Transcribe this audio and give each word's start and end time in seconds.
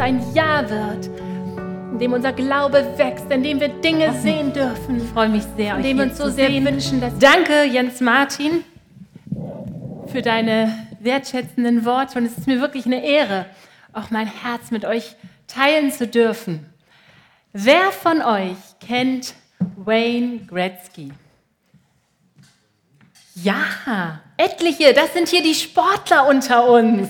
ein 0.00 0.22
Ja 0.34 0.68
wird, 0.68 1.06
in 1.92 1.98
dem 1.98 2.12
unser 2.12 2.32
Glaube 2.32 2.86
wächst, 2.96 3.30
in 3.30 3.42
dem 3.42 3.60
wir 3.60 3.68
Dinge 3.68 4.12
sehen 4.14 4.52
dürfen. 4.52 4.96
Ich 4.96 5.08
freue 5.10 5.28
mich 5.28 5.42
sehr, 5.56 5.74
in 5.74 5.80
euch 5.80 5.86
dem 5.86 5.98
wir 5.98 6.04
uns 6.04 6.16
so 6.16 6.30
sehr 6.30 6.48
sehen. 6.48 6.64
wünschen, 6.64 7.00
dass 7.00 7.18
Danke, 7.18 7.64
Jens 7.64 8.00
Martin, 8.00 8.64
für 10.06 10.22
deine 10.22 10.88
wertschätzenden 11.00 11.84
Worte. 11.84 12.18
Und 12.18 12.26
es 12.26 12.38
ist 12.38 12.46
mir 12.46 12.60
wirklich 12.60 12.86
eine 12.86 13.04
Ehre, 13.04 13.46
auch 13.92 14.10
mein 14.10 14.26
Herz 14.26 14.70
mit 14.70 14.84
euch 14.84 15.16
teilen 15.46 15.92
zu 15.92 16.06
dürfen. 16.06 16.66
Wer 17.52 17.90
von 17.90 18.22
euch 18.22 18.56
kennt 18.86 19.34
Wayne 19.76 20.46
Gretzky? 20.46 21.12
Ja, 23.34 24.20
etliche. 24.36 24.92
Das 24.94 25.12
sind 25.12 25.28
hier 25.28 25.42
die 25.42 25.54
Sportler 25.54 26.28
unter 26.28 26.68
uns, 26.68 27.08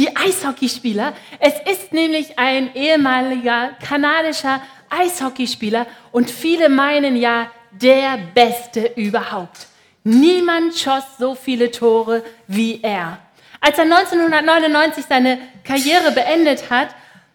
die 0.00 0.16
Eishockeyspieler. 0.16 1.12
Es 1.38 1.54
ist 1.70 1.92
nämlich 1.92 2.38
ein 2.38 2.74
ehemaliger 2.74 3.72
kanadischer 3.86 4.62
Eishockeyspieler 4.88 5.86
und 6.10 6.30
viele 6.30 6.70
meinen 6.70 7.16
ja 7.16 7.50
der 7.70 8.18
Beste 8.34 8.92
überhaupt. 8.96 9.66
Niemand 10.02 10.74
schoss 10.74 11.04
so 11.18 11.34
viele 11.34 11.70
Tore 11.70 12.24
wie 12.46 12.80
er. 12.82 13.18
Als 13.60 13.76
er 13.76 13.84
1999 13.84 15.04
seine 15.06 15.38
Karriere 15.64 16.12
beendet 16.12 16.70
hat, 16.70 16.88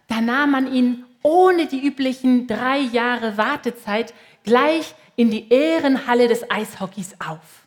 da 0.08 0.20
nahm 0.20 0.50
man 0.50 0.72
ihn 0.72 1.04
ohne 1.22 1.66
die 1.66 1.80
üblichen 1.80 2.48
drei 2.48 2.78
Jahre 2.78 3.36
Wartezeit 3.36 4.12
gleich 4.44 4.94
in 5.14 5.30
die 5.30 5.48
Ehrenhalle 5.50 6.26
des 6.26 6.50
Eishockeys 6.50 7.14
auf. 7.24 7.64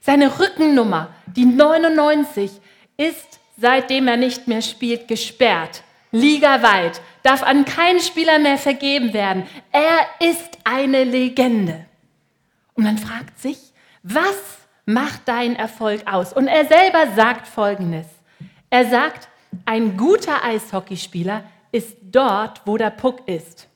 Seine 0.00 0.38
Rückennummer, 0.38 1.08
die 1.26 1.44
99, 1.44 2.50
ist, 2.96 3.40
seitdem 3.56 4.08
er 4.08 4.16
nicht 4.16 4.48
mehr 4.48 4.62
spielt, 4.62 5.08
gesperrt. 5.08 5.82
Ligaweit, 6.10 7.00
darf 7.22 7.42
an 7.42 7.64
keinen 7.64 8.00
Spieler 8.00 8.38
mehr 8.38 8.58
vergeben 8.58 9.12
werden. 9.12 9.46
Er 9.70 10.06
ist 10.20 10.58
eine 10.64 11.04
Legende. 11.04 11.86
Und 12.74 12.84
man 12.84 12.98
fragt 12.98 13.38
sich, 13.40 13.58
was 14.02 14.36
macht 14.84 15.22
dein 15.26 15.56
Erfolg 15.56 16.06
aus? 16.06 16.32
Und 16.32 16.48
er 16.48 16.66
selber 16.66 17.06
sagt 17.14 17.46
Folgendes. 17.46 18.06
Er 18.70 18.86
sagt, 18.86 19.28
ein 19.64 19.96
guter 19.96 20.44
Eishockeyspieler 20.44 21.44
ist 21.72 21.96
dort, 22.02 22.62
wo 22.64 22.76
der 22.76 22.90
Puck 22.90 23.26
ist. 23.28 23.68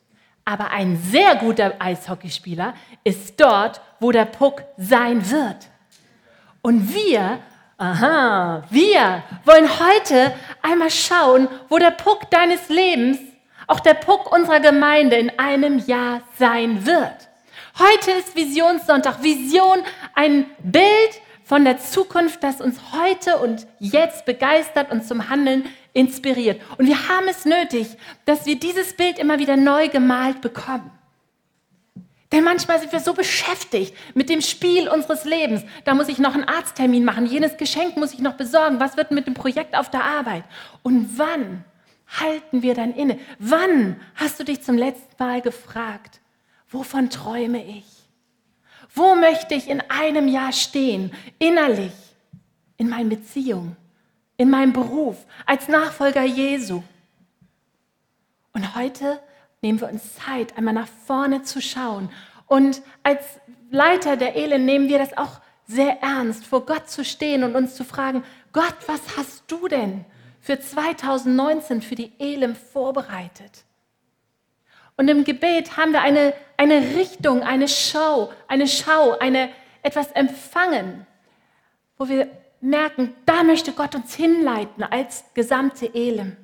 Aber 0.45 0.71
ein 0.71 0.97
sehr 0.97 1.35
guter 1.35 1.75
Eishockeyspieler 1.79 2.73
ist 3.03 3.39
dort, 3.39 3.81
wo 3.99 4.11
der 4.11 4.25
Puck 4.25 4.63
sein 4.77 5.29
wird. 5.29 5.67
Und 6.61 6.93
wir, 6.93 7.39
aha, 7.77 8.63
wir 8.69 9.23
wollen 9.45 9.69
heute 9.79 10.33
einmal 10.61 10.89
schauen, 10.89 11.47
wo 11.69 11.77
der 11.77 11.91
Puck 11.91 12.29
deines 12.31 12.69
Lebens, 12.69 13.19
auch 13.67 13.79
der 13.79 13.93
Puck 13.93 14.31
unserer 14.31 14.59
Gemeinde 14.59 15.17
in 15.17 15.37
einem 15.37 15.77
Jahr 15.85 16.21
sein 16.37 16.85
wird. 16.85 17.29
Heute 17.77 18.11
ist 18.11 18.35
Visionssonntag. 18.35 19.21
Vision, 19.21 19.83
ein 20.15 20.45
Bild 20.59 21.21
von 21.43 21.63
der 21.63 21.77
Zukunft, 21.77 22.43
das 22.43 22.61
uns 22.61 22.79
heute 22.93 23.37
und 23.37 23.67
jetzt 23.79 24.25
begeistert 24.25 24.91
und 24.91 25.05
zum 25.05 25.29
Handeln 25.29 25.65
inspiriert. 25.93 26.61
Und 26.77 26.87
wir 26.87 27.07
haben 27.07 27.27
es 27.27 27.45
nötig, 27.45 27.97
dass 28.25 28.45
wir 28.45 28.57
dieses 28.57 28.93
Bild 28.93 29.19
immer 29.19 29.37
wieder 29.37 29.55
neu 29.55 29.89
gemalt 29.89 30.41
bekommen. 30.41 30.96
Denn 32.31 32.43
manchmal 32.43 32.79
sind 32.79 32.91
wir 32.91 32.99
so 32.99 33.13
beschäftigt 33.13 33.95
mit 34.13 34.29
dem 34.29 34.41
Spiel 34.41 34.89
unseres 34.89 35.23
Lebens. 35.23 35.63
Da 35.85 35.93
muss 35.93 36.09
ich 36.09 36.19
noch 36.19 36.33
einen 36.33 36.43
Arzttermin 36.43 37.05
machen, 37.05 37.25
jenes 37.25 37.55
Geschenk 37.55 37.95
muss 37.95 38.13
ich 38.13 38.19
noch 38.19 38.33
besorgen. 38.33 38.79
Was 38.79 38.97
wird 38.97 39.11
mit 39.11 39.27
dem 39.27 39.33
Projekt 39.33 39.75
auf 39.75 39.89
der 39.89 40.03
Arbeit? 40.03 40.43
Und 40.83 41.17
wann 41.17 41.63
halten 42.07 42.61
wir 42.61 42.73
dann 42.73 42.93
inne? 42.93 43.17
Wann 43.39 43.99
hast 44.15 44.39
du 44.39 44.43
dich 44.43 44.61
zum 44.61 44.77
letzten 44.77 45.23
Mal 45.23 45.41
gefragt, 45.41 46.19
wovon 46.69 47.09
träume 47.09 47.63
ich? 47.63 47.85
Wo 48.93 49.15
möchte 49.15 49.55
ich 49.55 49.69
in 49.69 49.81
einem 49.89 50.27
Jahr 50.27 50.51
stehen, 50.51 51.13
innerlich, 51.39 51.93
in 52.77 52.89
meinen 52.89 53.09
Beziehungen, 53.09 53.77
in 54.37 54.49
meinem 54.49 54.73
Beruf, 54.73 55.17
als 55.45 55.67
Nachfolger 55.69 56.23
Jesu? 56.23 56.83
Und 58.53 58.75
heute 58.75 59.19
nehmen 59.61 59.81
wir 59.81 59.89
uns 59.89 60.15
Zeit, 60.15 60.57
einmal 60.57 60.73
nach 60.73 60.87
vorne 61.05 61.43
zu 61.43 61.61
schauen. 61.61 62.09
Und 62.45 62.81
als 63.03 63.23
Leiter 63.69 64.17
der 64.17 64.35
Elend 64.35 64.65
nehmen 64.65 64.87
wir 64.87 64.99
das 64.99 65.17
auch 65.17 65.41
sehr 65.65 66.01
ernst, 66.01 66.45
vor 66.45 66.65
Gott 66.65 66.89
zu 66.89 67.03
stehen 67.03 67.43
und 67.43 67.55
uns 67.55 67.75
zu 67.75 67.83
fragen, 67.83 68.23
Gott, 68.53 68.75
was 68.87 69.17
hast 69.17 69.43
du 69.47 69.67
denn 69.67 70.05
für 70.39 70.59
2019 70.59 71.81
für 71.81 71.95
die 71.95 72.13
Elim 72.19 72.55
vorbereitet? 72.55 73.65
Und 74.95 75.09
im 75.09 75.23
Gebet 75.25 75.77
haben 75.77 75.91
wir 75.91 76.01
eine, 76.01 76.33
eine 76.55 76.95
Richtung, 76.95 77.43
eine 77.43 77.67
Show, 77.67 78.31
eine 78.47 78.67
Schau, 78.67 79.17
eine, 79.19 79.49
etwas 79.83 80.11
empfangen, 80.13 81.05
wo 81.97 82.07
wir 82.07 82.29
merken, 82.61 83.13
da 83.25 83.43
möchte 83.43 83.73
Gott 83.73 83.93
uns 83.93 84.15
hinleiten 84.15 84.83
als 84.83 85.25
gesamte 85.33 85.93
Elim. 85.93 86.35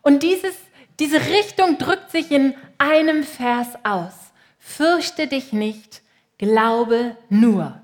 Und 0.00 0.22
dieses 0.22 0.56
diese 1.02 1.20
Richtung 1.20 1.78
drückt 1.78 2.12
sich 2.12 2.30
in 2.30 2.54
einem 2.78 3.24
Vers 3.24 3.70
aus. 3.82 4.12
Fürchte 4.60 5.26
dich 5.26 5.52
nicht, 5.52 6.00
glaube 6.38 7.16
nur. 7.28 7.80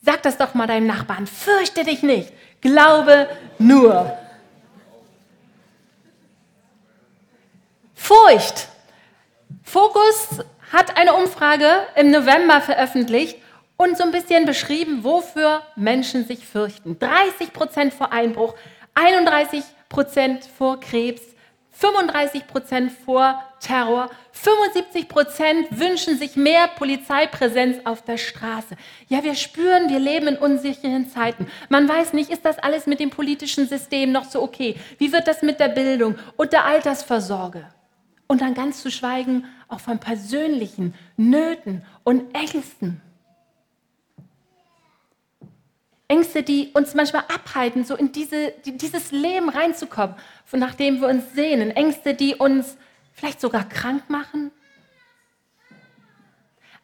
Sag 0.00 0.22
das 0.22 0.38
doch 0.38 0.54
mal 0.54 0.66
deinem 0.66 0.86
Nachbarn. 0.86 1.26
Fürchte 1.26 1.84
dich 1.84 2.02
nicht, 2.02 2.32
glaube 2.62 3.28
nur. 3.58 4.16
Furcht. 7.94 8.68
Fokus 9.62 10.42
hat 10.72 10.96
eine 10.96 11.12
Umfrage 11.12 11.68
im 11.96 12.10
November 12.10 12.62
veröffentlicht 12.62 13.36
und 13.76 13.98
so 13.98 14.04
ein 14.04 14.10
bisschen 14.10 14.46
beschrieben, 14.46 15.04
wofür 15.04 15.60
Menschen 15.76 16.26
sich 16.26 16.46
fürchten. 16.46 16.98
30 16.98 17.52
Prozent 17.52 17.92
vor 17.92 18.10
Einbruch, 18.10 18.54
31 18.94 19.62
Prozent 19.90 20.46
vor 20.56 20.80
Krebs, 20.80 21.27
35 21.78 22.48
Prozent 22.48 22.90
vor 22.90 23.40
Terror, 23.60 24.10
75 24.32 25.08
Prozent 25.08 25.68
wünschen 25.70 26.18
sich 26.18 26.34
mehr 26.34 26.66
Polizeipräsenz 26.66 27.78
auf 27.84 28.02
der 28.02 28.16
Straße. 28.16 28.76
Ja, 29.08 29.22
wir 29.22 29.36
spüren, 29.36 29.88
wir 29.88 30.00
leben 30.00 30.26
in 30.26 30.36
unsicheren 30.36 31.08
Zeiten. 31.08 31.46
Man 31.68 31.88
weiß 31.88 32.14
nicht, 32.14 32.30
ist 32.30 32.44
das 32.44 32.58
alles 32.58 32.86
mit 32.86 32.98
dem 32.98 33.10
politischen 33.10 33.68
System 33.68 34.10
noch 34.10 34.24
so 34.24 34.42
okay? 34.42 34.74
Wie 34.98 35.12
wird 35.12 35.28
das 35.28 35.42
mit 35.42 35.60
der 35.60 35.68
Bildung 35.68 36.16
und 36.36 36.52
der 36.52 36.64
Altersvorsorge? 36.64 37.64
Und 38.26 38.40
dann 38.40 38.54
ganz 38.54 38.82
zu 38.82 38.90
schweigen 38.90 39.44
auch 39.68 39.80
von 39.80 40.00
persönlichen 40.00 40.94
Nöten 41.16 41.84
und 42.02 42.34
Ängsten. 42.34 43.00
Ängste, 46.08 46.42
die 46.42 46.70
uns 46.72 46.94
manchmal 46.94 47.24
abhalten, 47.32 47.84
so 47.84 47.94
in 47.94 48.12
diese, 48.12 48.52
die, 48.64 48.76
dieses 48.76 49.12
Leben 49.12 49.50
reinzukommen, 49.50 50.16
von 50.46 50.58
nachdem 50.58 51.02
wir 51.02 51.08
uns 51.08 51.34
sehnen. 51.34 51.70
Ängste, 51.70 52.14
die 52.14 52.34
uns 52.34 52.78
vielleicht 53.12 53.40
sogar 53.40 53.68
krank 53.68 54.08
machen. 54.08 54.50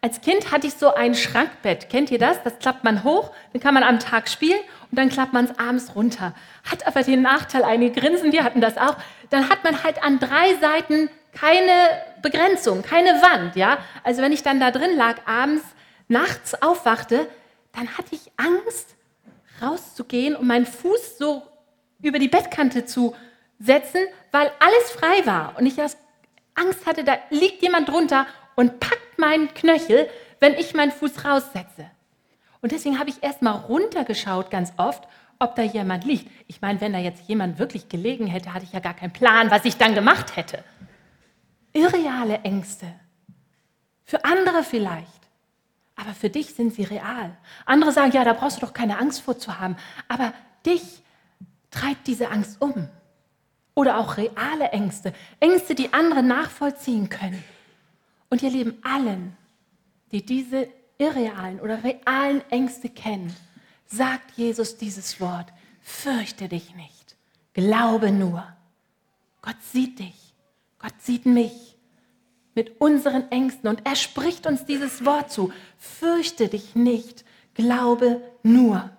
Als 0.02 0.20
Kind 0.20 0.52
hatte 0.52 0.66
ich 0.66 0.74
so 0.74 0.92
ein 0.92 1.14
Schrankbett. 1.14 1.88
Kennt 1.88 2.10
ihr 2.10 2.18
das? 2.18 2.42
Das 2.42 2.58
klappt 2.58 2.84
man 2.84 3.04
hoch, 3.04 3.30
dann 3.54 3.62
kann 3.62 3.72
man 3.72 3.82
am 3.82 3.98
Tag 3.98 4.28
spielen 4.28 4.60
und 4.90 4.98
dann 4.98 5.08
klappt 5.08 5.32
man 5.32 5.46
es 5.46 5.58
abends 5.58 5.96
runter. 5.96 6.34
Hat 6.70 6.86
aber 6.86 7.02
den 7.02 7.22
Nachteil, 7.22 7.64
einige 7.64 7.98
grinsen, 7.98 8.30
wir 8.30 8.44
hatten 8.44 8.60
das 8.60 8.76
auch, 8.76 8.96
dann 9.30 9.48
hat 9.48 9.64
man 9.64 9.82
halt 9.82 10.04
an 10.04 10.18
drei 10.18 10.56
Seiten 10.56 11.08
keine 11.32 11.88
Begrenzung, 12.20 12.82
keine 12.82 13.22
Wand. 13.22 13.56
Ja? 13.56 13.78
Also 14.02 14.20
wenn 14.20 14.32
ich 14.32 14.42
dann 14.42 14.60
da 14.60 14.70
drin 14.70 14.94
lag, 14.94 15.26
abends, 15.26 15.64
nachts 16.08 16.60
aufwachte, 16.60 17.26
dann 17.72 17.88
hatte 17.96 18.14
ich 18.14 18.30
Angst, 18.36 18.93
rauszugehen 19.64 20.36
und 20.36 20.46
meinen 20.46 20.66
Fuß 20.66 21.18
so 21.18 21.42
über 22.00 22.18
die 22.18 22.28
Bettkante 22.28 22.84
zu 22.84 23.14
setzen, 23.58 24.00
weil 24.30 24.50
alles 24.58 24.90
frei 24.92 25.26
war 25.26 25.56
und 25.58 25.66
ich 25.66 25.78
erst 25.78 25.98
Angst 26.54 26.86
hatte, 26.86 27.04
da 27.04 27.16
liegt 27.30 27.62
jemand 27.62 27.88
drunter 27.88 28.26
und 28.54 28.80
packt 28.80 29.18
meinen 29.18 29.52
Knöchel, 29.54 30.08
wenn 30.40 30.54
ich 30.54 30.74
meinen 30.74 30.92
Fuß 30.92 31.24
raussetze. 31.24 31.90
Und 32.60 32.72
deswegen 32.72 32.98
habe 32.98 33.10
ich 33.10 33.22
erst 33.22 33.42
mal 33.42 33.52
runtergeschaut 33.52 34.50
ganz 34.50 34.72
oft, 34.76 35.04
ob 35.38 35.56
da 35.56 35.62
jemand 35.62 36.04
liegt. 36.04 36.30
Ich 36.46 36.60
meine, 36.60 36.80
wenn 36.80 36.92
da 36.92 36.98
jetzt 36.98 37.28
jemand 37.28 37.58
wirklich 37.58 37.88
gelegen 37.88 38.26
hätte, 38.26 38.54
hatte 38.54 38.64
ich 38.64 38.72
ja 38.72 38.80
gar 38.80 38.94
keinen 38.94 39.12
Plan, 39.12 39.50
was 39.50 39.64
ich 39.64 39.76
dann 39.76 39.94
gemacht 39.94 40.36
hätte. 40.36 40.62
Irreale 41.72 42.38
Ängste. 42.42 42.86
Für 44.04 44.24
andere 44.24 44.62
vielleicht. 44.62 45.23
Aber 45.96 46.12
für 46.12 46.30
dich 46.30 46.54
sind 46.54 46.74
sie 46.74 46.84
real. 46.84 47.36
Andere 47.66 47.92
sagen, 47.92 48.12
ja, 48.12 48.24
da 48.24 48.32
brauchst 48.32 48.56
du 48.56 48.60
doch 48.66 48.72
keine 48.72 48.98
Angst 48.98 49.22
vor 49.22 49.38
zu 49.38 49.58
haben. 49.58 49.76
Aber 50.08 50.32
dich 50.66 51.02
treibt 51.70 52.06
diese 52.06 52.30
Angst 52.30 52.60
um. 52.60 52.88
Oder 53.74 53.98
auch 53.98 54.16
reale 54.16 54.68
Ängste. 54.70 55.12
Ängste, 55.40 55.74
die 55.74 55.92
andere 55.92 56.22
nachvollziehen 56.22 57.08
können. 57.08 57.42
Und 58.28 58.42
ihr 58.42 58.50
Lieben, 58.50 58.78
allen, 58.82 59.36
die 60.10 60.24
diese 60.24 60.68
irrealen 60.98 61.60
oder 61.60 61.82
realen 61.82 62.42
Ängste 62.50 62.88
kennen, 62.88 63.34
sagt 63.86 64.32
Jesus 64.36 64.76
dieses 64.76 65.20
Wort. 65.20 65.52
Fürchte 65.80 66.48
dich 66.48 66.74
nicht. 66.74 67.16
Glaube 67.52 68.10
nur. 68.10 68.44
Gott 69.42 69.60
sieht 69.62 69.98
dich. 69.98 70.34
Gott 70.78 70.94
sieht 71.00 71.26
mich 71.26 71.73
mit 72.54 72.80
unseren 72.80 73.30
Ängsten 73.30 73.68
und 73.68 73.80
er 73.84 73.96
spricht 73.96 74.46
uns 74.46 74.64
dieses 74.64 75.04
Wort 75.04 75.30
zu. 75.30 75.52
Fürchte 75.78 76.48
dich 76.48 76.74
nicht, 76.74 77.24
glaube 77.54 78.22
nur. 78.42 78.90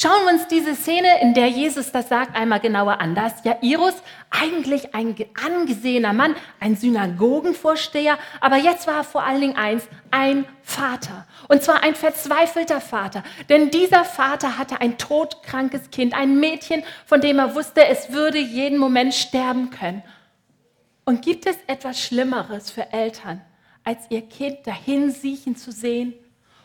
Schauen 0.00 0.26
wir 0.26 0.32
uns 0.34 0.46
diese 0.46 0.76
Szene, 0.76 1.08
in 1.22 1.34
der 1.34 1.48
Jesus 1.48 1.90
das 1.90 2.08
sagt, 2.08 2.36
einmal 2.36 2.60
genauer 2.60 3.00
an. 3.00 3.16
Da 3.16 3.26
ist 3.26 3.44
Jairus 3.44 3.94
eigentlich 4.30 4.94
ein 4.94 5.16
angesehener 5.44 6.12
Mann, 6.12 6.36
ein 6.60 6.76
Synagogenvorsteher, 6.76 8.16
aber 8.40 8.58
jetzt 8.58 8.86
war 8.86 8.98
er 8.98 9.02
vor 9.02 9.24
allen 9.24 9.40
Dingen 9.40 9.56
eins, 9.56 9.88
ein 10.12 10.44
Vater. 10.62 11.26
Und 11.48 11.64
zwar 11.64 11.82
ein 11.82 11.96
verzweifelter 11.96 12.80
Vater. 12.80 13.24
Denn 13.48 13.72
dieser 13.72 14.04
Vater 14.04 14.56
hatte 14.56 14.80
ein 14.80 14.98
todkrankes 14.98 15.90
Kind, 15.90 16.14
ein 16.14 16.38
Mädchen, 16.38 16.84
von 17.04 17.20
dem 17.20 17.40
er 17.40 17.56
wusste, 17.56 17.84
es 17.88 18.12
würde 18.12 18.38
jeden 18.38 18.78
Moment 18.78 19.14
sterben 19.14 19.70
können. 19.70 20.04
Und 21.08 21.22
gibt 21.22 21.46
es 21.46 21.56
etwas 21.66 21.98
Schlimmeres 21.98 22.70
für 22.70 22.92
Eltern, 22.92 23.40
als 23.82 24.00
ihr 24.10 24.20
Kind 24.20 24.66
dahin 24.66 25.10
siechen 25.10 25.56
zu 25.56 25.72
sehen 25.72 26.12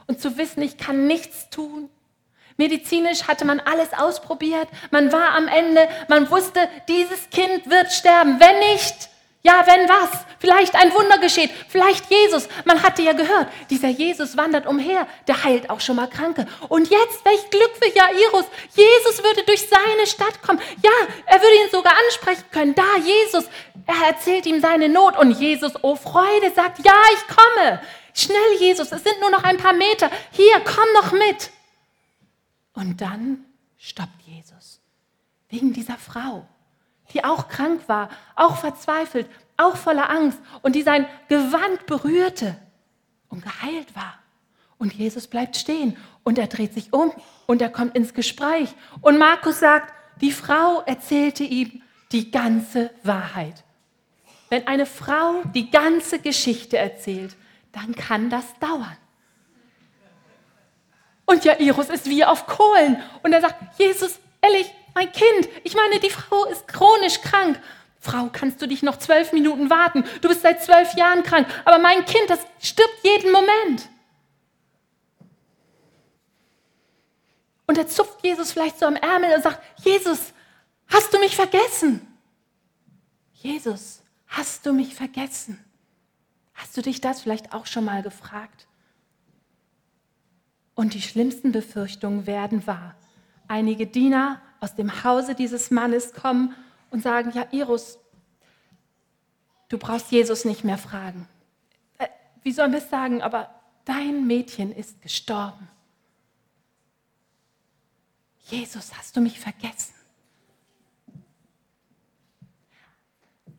und 0.06 0.20
zu 0.20 0.38
wissen, 0.38 0.62
ich 0.62 0.78
kann 0.78 1.08
nichts 1.08 1.50
tun? 1.50 1.90
Medizinisch 2.58 3.24
hatte 3.30 3.46
man 3.46 3.62
alles 3.62 3.94
ausprobiert. 3.94 4.68
Man 4.92 5.14
war 5.14 5.30
am 5.30 5.48
Ende. 5.48 5.88
Man 6.10 6.30
wusste, 6.30 6.60
dieses 6.90 7.30
Kind 7.30 7.70
wird 7.70 7.94
sterben. 7.94 8.38
Wenn 8.42 8.60
nicht, 8.74 9.08
ja, 9.46 9.68
wenn 9.68 9.90
was? 9.90 10.10
Vielleicht 10.40 10.74
ein 10.76 10.94
Wunder 10.94 11.18
geschieht. 11.18 11.52
Vielleicht 11.68 12.10
Jesus. 12.10 12.48
Man 12.64 12.82
hatte 12.82 13.02
ja 13.02 13.12
gehört, 13.12 13.50
dieser 13.70 13.90
Jesus 13.90 14.38
wandert 14.38 14.66
umher. 14.66 15.06
Der 15.28 15.44
heilt 15.44 15.70
auch 15.70 15.82
schon 15.82 15.98
mal 15.98 16.08
Kranke. 16.08 16.48
Und 16.70 16.90
jetzt, 16.90 17.26
welch 17.26 17.50
Glück 17.50 17.72
für 17.78 17.90
Jairus. 17.94 18.46
Jesus 18.74 19.22
würde 19.22 19.44
durch 19.44 19.68
seine 19.68 20.08
Stadt 20.08 20.42
kommen. 20.42 20.62
Ja, 20.82 20.92
er 21.26 21.42
würde 21.42 21.56
ihn 21.56 21.72
sogar 21.72 21.94
ansprechen 22.06 22.46
können. 22.52 22.74
Da, 22.74 22.98
Jesus. 23.04 23.46
Er 23.86 24.08
erzählt 24.08 24.46
ihm 24.46 24.62
seine 24.62 24.88
Not. 24.88 25.18
Und 25.18 25.32
Jesus, 25.32 25.74
oh 25.82 25.98
Freude, 25.98 26.52
sagt, 26.56 26.86
ja, 26.86 26.96
ich 27.14 27.36
komme. 27.36 27.82
Schnell, 28.14 28.60
Jesus. 28.60 28.94
Es 28.94 29.04
sind 29.04 29.20
nur 29.20 29.30
noch 29.30 29.44
ein 29.44 29.58
paar 29.58 29.74
Meter. 29.74 30.10
Hier, 30.32 30.62
komm 30.62 30.88
noch 30.94 31.12
mit. 31.12 31.52
Und 32.74 33.02
dann 33.02 33.44
stoppt 33.78 34.22
Jesus. 34.26 34.80
Wegen 35.50 35.74
dieser 35.74 35.98
Frau, 35.98 36.48
die 37.14 37.24
auch 37.24 37.48
krank 37.48 37.82
war, 37.88 38.10
auch 38.36 38.58
verzweifelt, 38.58 39.30
auch 39.58 39.76
voller 39.76 40.10
Angst 40.10 40.40
und 40.62 40.76
die 40.76 40.82
sein 40.82 41.08
Gewand 41.30 41.86
berührte 41.86 42.56
und 43.30 43.44
geheilt 43.44 43.96
war. 43.96 44.16
Und 44.78 44.94
Jesus 44.94 45.28
bleibt 45.28 45.56
stehen 45.56 45.96
und 46.24 46.38
er 46.38 46.48
dreht 46.48 46.74
sich 46.74 46.92
um 46.92 47.12
und 47.46 47.62
er 47.62 47.70
kommt 47.70 47.96
ins 47.96 48.14
Gespräch. 48.14 48.74
Und 49.02 49.18
Markus 49.18 49.60
sagt, 49.60 49.94
die 50.22 50.32
Frau 50.32 50.82
erzählte 50.86 51.44
ihm 51.44 51.82
die 52.12 52.32
ganze 52.32 52.92
Wahrheit. 53.04 53.64
Wenn 54.50 54.68
eine 54.68 54.86
Frau 54.86 55.42
die 55.54 55.72
ganze 55.72 56.20
Geschichte 56.20 56.78
erzählt, 56.78 57.36
dann 57.72 57.96
kann 57.96 58.30
das 58.30 58.46
dauern. 58.60 58.98
Und 61.26 61.46
Jairus 61.46 61.90
ist 61.90 62.08
wie 62.08 62.24
auf 62.24 62.46
Kohlen. 62.46 63.02
Und 63.24 63.34
er 63.34 63.42
sagt, 63.42 63.80
Jesus, 63.80 64.20
ehrlich, 64.42 64.72
mein 64.94 65.12
Kind, 65.12 65.50
ich 65.64 65.76
meine, 65.76 66.00
die 66.00 66.10
Frau 66.10 66.46
ist 66.46 66.68
chronisch 66.68 67.22
krank. 67.22 67.60
Frau, 68.00 68.30
kannst 68.32 68.62
du 68.62 68.68
dich 68.68 68.84
noch 68.84 68.98
zwölf 68.98 69.32
Minuten 69.32 69.70
warten? 69.70 70.04
Du 70.22 70.28
bist 70.28 70.42
seit 70.42 70.64
zwölf 70.64 70.94
Jahren 70.96 71.24
krank. 71.24 71.48
Aber 71.66 71.80
mein 71.80 72.06
Kind, 72.06 72.30
das 72.30 72.40
stirbt 72.60 73.00
jeden 73.04 73.32
Moment. 73.32 73.88
Und 77.66 77.78
er 77.78 77.88
zupft 77.88 78.24
Jesus 78.24 78.52
vielleicht 78.52 78.78
so 78.78 78.86
am 78.86 78.98
Ärmel 78.98 79.34
und 79.34 79.42
sagt, 79.42 79.62
Jesus, 79.84 80.34
hast 80.88 81.14
du 81.14 81.20
mich 81.20 81.36
vergessen? 81.36 82.06
Jesus, 83.34 84.04
hast 84.28 84.66
du 84.66 84.74
mich 84.74 84.94
vergessen? 84.94 85.64
Hast 86.54 86.76
du 86.78 86.82
dich 86.82 87.02
das 87.02 87.22
vielleicht 87.22 87.54
auch 87.54 87.66
schon 87.66 87.86
mal 87.86 88.04
gefragt? 88.04 88.68
Und 90.76 90.94
die 90.94 91.02
schlimmsten 91.02 91.52
Befürchtungen 91.52 92.28
werden 92.28 92.68
wahr. 92.68 92.96
Einige 93.48 93.88
Diener 93.88 94.42
aus 94.64 94.76
dem 94.76 95.04
Hause 95.04 95.36
dieses 95.36 95.72
Mannes 95.72 96.14
kommen 96.14 96.56
und 96.90 97.04
sagen, 97.04 97.32
ja, 97.36 97.46
Iris, 97.52 98.00
du 99.68 99.78
brauchst 99.78 100.10
Jesus 100.12 100.46
nicht 100.46 100.64
mehr 100.64 100.78
fragen. 100.78 101.28
Äh, 101.98 102.08
wie 102.44 102.54
sollen 102.54 102.72
wir 102.72 102.80
es 102.80 102.90
sagen, 102.90 103.22
aber 103.22 103.54
dein 103.84 104.26
Mädchen 104.26 104.72
ist 104.72 105.02
gestorben. 105.02 105.68
Jesus, 108.46 108.98
hast 108.98 109.18
du 109.18 109.22
mich 109.22 109.38
vergessen? 109.40 109.94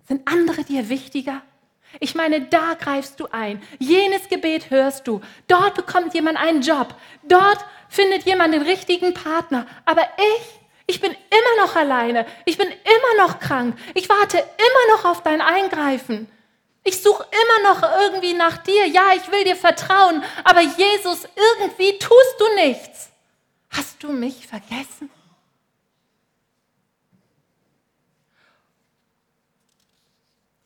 Sind 0.08 0.26
andere 0.26 0.64
dir 0.64 0.88
wichtiger? 0.88 1.42
Ich 2.00 2.14
meine, 2.14 2.46
da 2.46 2.74
greifst 2.74 3.20
du 3.20 3.26
ein. 3.30 3.62
Jenes 3.78 4.28
Gebet 4.30 4.70
hörst 4.70 5.06
du. 5.06 5.20
Dort 5.48 5.74
bekommt 5.74 6.14
jemand 6.14 6.38
einen 6.38 6.62
Job. 6.62 6.94
Dort 7.28 7.64
findet 7.88 8.24
jemand 8.24 8.54
den 8.54 8.62
richtigen 8.62 9.12
Partner. 9.14 9.66
Aber 9.84 10.02
ich, 10.18 10.63
ich 10.86 11.00
bin 11.00 11.12
immer 11.12 11.64
noch 11.64 11.76
alleine. 11.76 12.26
Ich 12.44 12.58
bin 12.58 12.69
immer 12.69 13.26
noch 13.26 13.38
krank. 13.40 13.78
Ich 13.94 14.08
warte 14.08 14.38
immer 14.38 14.96
noch 14.96 15.04
auf 15.04 15.22
dein 15.22 15.40
Eingreifen. 15.40 16.28
Ich 16.82 17.02
suche 17.02 17.25
immer 17.31 17.72
noch 17.72 17.82
irgendwie 18.00 18.34
nach 18.34 18.58
dir. 18.58 18.86
Ja, 18.86 19.14
ich 19.14 19.31
will 19.32 19.44
dir 19.44 19.56
vertrauen. 19.56 20.22
Aber 20.44 20.60
Jesus, 20.60 21.26
irgendwie 21.34 21.98
tust 21.98 22.36
du 22.38 22.54
nichts. 22.56 23.10
Hast 23.70 24.02
du 24.02 24.12
mich 24.12 24.46
vergessen? 24.46 25.10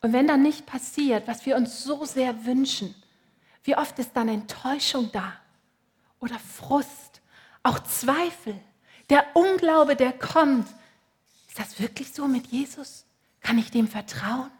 Und 0.01 0.13
wenn 0.13 0.27
dann 0.27 0.41
nicht 0.41 0.65
passiert, 0.65 1.27
was 1.27 1.45
wir 1.45 1.55
uns 1.55 1.83
so 1.83 2.05
sehr 2.05 2.45
wünschen, 2.45 2.95
wie 3.63 3.75
oft 3.75 3.97
ist 3.99 4.15
dann 4.15 4.29
Enttäuschung 4.29 5.11
da 5.11 5.33
oder 6.19 6.39
Frust, 6.39 7.21
auch 7.63 7.79
Zweifel, 7.79 8.59
der 9.09 9.25
Unglaube, 9.35 9.95
der 9.95 10.13
kommt. 10.13 10.67
Ist 11.47 11.59
das 11.59 11.79
wirklich 11.79 12.13
so 12.13 12.27
mit 12.27 12.47
Jesus? 12.47 13.05
Kann 13.41 13.57
ich 13.57 13.71
dem 13.71 13.87
vertrauen? 13.87 14.51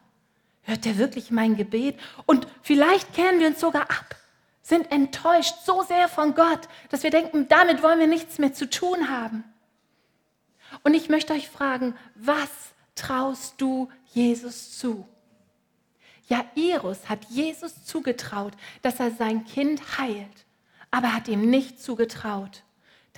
Hört 0.63 0.85
er 0.85 0.97
wirklich 0.97 1.31
mein 1.31 1.55
Gebet? 1.55 1.99
Und 2.25 2.47
vielleicht 2.61 3.13
kehren 3.13 3.39
wir 3.39 3.47
uns 3.47 3.59
sogar 3.59 3.83
ab, 3.83 4.15
sind 4.61 4.91
enttäuscht 4.91 5.55
so 5.65 5.83
sehr 5.83 6.07
von 6.07 6.35
Gott, 6.35 6.67
dass 6.89 7.03
wir 7.03 7.11
denken, 7.11 7.47
damit 7.47 7.81
wollen 7.81 7.99
wir 7.99 8.07
nichts 8.07 8.37
mehr 8.37 8.53
zu 8.53 8.69
tun 8.69 9.09
haben. 9.09 9.43
Und 10.83 10.93
ich 10.93 11.09
möchte 11.09 11.33
euch 11.33 11.49
fragen, 11.49 11.95
was 12.15 12.49
traust 12.95 13.55
du 13.59 13.89
Jesus 14.13 14.77
zu? 14.77 15.07
Jairus 16.27 17.09
hat 17.09 17.25
Jesus 17.25 17.83
zugetraut, 17.85 18.53
dass 18.83 18.99
er 18.99 19.11
sein 19.11 19.45
Kind 19.45 19.97
heilt, 19.97 20.45
aber 20.91 21.13
hat 21.13 21.27
ihm 21.27 21.49
nicht 21.49 21.81
zugetraut, 21.81 22.63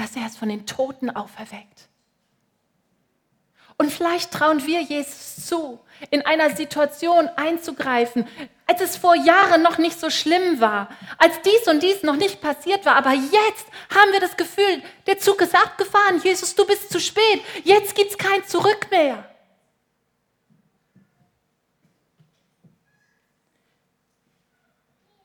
dass 0.01 0.15
er 0.15 0.25
es 0.25 0.35
von 0.35 0.49
den 0.49 0.65
Toten 0.65 1.11
auferweckt. 1.11 1.87
Und 3.77 3.91
vielleicht 3.91 4.31
trauen 4.31 4.65
wir 4.65 4.81
Jesus 4.81 5.45
zu, 5.45 5.79
in 6.09 6.23
einer 6.25 6.55
Situation 6.55 7.29
einzugreifen, 7.35 8.27
als 8.65 8.81
es 8.81 8.97
vor 8.97 9.15
Jahren 9.15 9.61
noch 9.61 9.77
nicht 9.77 9.99
so 9.99 10.09
schlimm 10.09 10.59
war, 10.59 10.89
als 11.19 11.41
dies 11.43 11.67
und 11.67 11.83
dies 11.83 12.01
noch 12.01 12.15
nicht 12.15 12.41
passiert 12.41 12.85
war. 12.85 12.95
Aber 12.95 13.13
jetzt 13.13 13.65
haben 13.95 14.11
wir 14.11 14.19
das 14.19 14.37
Gefühl, 14.37 14.81
der 15.05 15.19
Zug 15.19 15.39
ist 15.41 15.53
abgefahren. 15.53 16.19
Jesus, 16.23 16.55
du 16.55 16.65
bist 16.65 16.91
zu 16.91 16.99
spät. 16.99 17.41
Jetzt 17.63 17.93
gibt 17.93 18.11
es 18.11 18.17
kein 18.17 18.43
Zurück 18.45 18.87
mehr. 18.89 19.29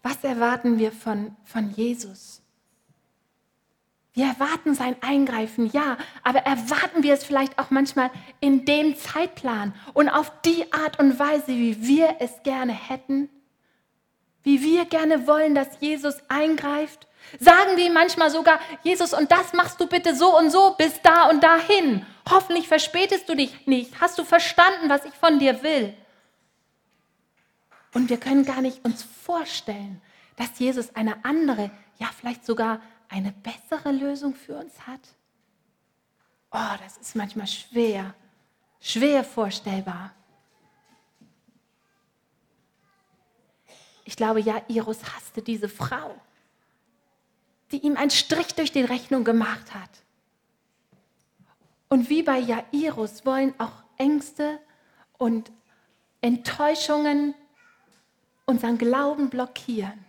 Was 0.02 0.22
erwarten 0.22 0.78
wir 0.78 0.92
von, 0.92 1.34
von 1.44 1.70
Jesus? 1.70 2.42
Wir 4.16 4.28
erwarten 4.28 4.74
sein 4.74 4.96
Eingreifen, 5.02 5.70
ja, 5.74 5.98
aber 6.22 6.38
erwarten 6.38 7.02
wir 7.02 7.12
es 7.12 7.22
vielleicht 7.22 7.58
auch 7.58 7.68
manchmal 7.68 8.10
in 8.40 8.64
dem 8.64 8.96
Zeitplan 8.96 9.74
und 9.92 10.08
auf 10.08 10.32
die 10.40 10.72
Art 10.72 10.98
und 10.98 11.18
Weise, 11.18 11.48
wie 11.48 11.86
wir 11.86 12.16
es 12.18 12.42
gerne 12.42 12.72
hätten? 12.72 13.28
Wie 14.42 14.62
wir 14.62 14.86
gerne 14.86 15.26
wollen, 15.26 15.54
dass 15.54 15.68
Jesus 15.80 16.14
eingreift? 16.28 17.06
Sagen 17.40 17.76
wir 17.76 17.92
manchmal 17.92 18.30
sogar, 18.30 18.58
Jesus, 18.82 19.12
und 19.12 19.30
das 19.30 19.52
machst 19.52 19.78
du 19.82 19.86
bitte 19.86 20.16
so 20.16 20.34
und 20.38 20.50
so 20.50 20.74
bis 20.78 21.02
da 21.02 21.28
und 21.28 21.44
dahin. 21.44 22.06
Hoffentlich 22.30 22.68
verspätest 22.68 23.28
du 23.28 23.36
dich 23.36 23.66
nicht. 23.66 24.00
Hast 24.00 24.18
du 24.18 24.24
verstanden, 24.24 24.88
was 24.88 25.04
ich 25.04 25.12
von 25.12 25.38
dir 25.38 25.62
will? 25.62 25.92
Und 27.92 28.08
wir 28.08 28.16
können 28.16 28.46
gar 28.46 28.62
nicht 28.62 28.82
uns 28.82 29.02
vorstellen, 29.02 30.00
dass 30.36 30.58
Jesus 30.58 30.94
eine 30.96 31.22
andere, 31.22 31.70
ja 31.98 32.08
vielleicht 32.18 32.46
sogar 32.46 32.80
eine 33.08 33.32
bessere 33.32 33.92
Lösung 33.92 34.34
für 34.34 34.56
uns 34.56 34.86
hat. 34.86 35.00
Oh, 36.50 36.76
das 36.82 36.96
ist 36.96 37.16
manchmal 37.16 37.46
schwer, 37.46 38.14
schwer 38.80 39.24
vorstellbar. 39.24 40.12
Ich 44.04 44.16
glaube, 44.16 44.40
Jairus 44.40 45.02
hasste 45.14 45.42
diese 45.42 45.68
Frau, 45.68 46.14
die 47.72 47.78
ihm 47.78 47.96
einen 47.96 48.10
Strich 48.10 48.54
durch 48.54 48.70
die 48.70 48.84
Rechnung 48.84 49.24
gemacht 49.24 49.74
hat. 49.74 49.90
Und 51.88 52.08
wie 52.08 52.22
bei 52.22 52.38
Jairus 52.38 53.26
wollen 53.26 53.52
auch 53.58 53.82
Ängste 53.98 54.60
und 55.18 55.50
Enttäuschungen 56.20 57.34
unseren 58.46 58.78
Glauben 58.78 59.28
blockieren. 59.28 60.05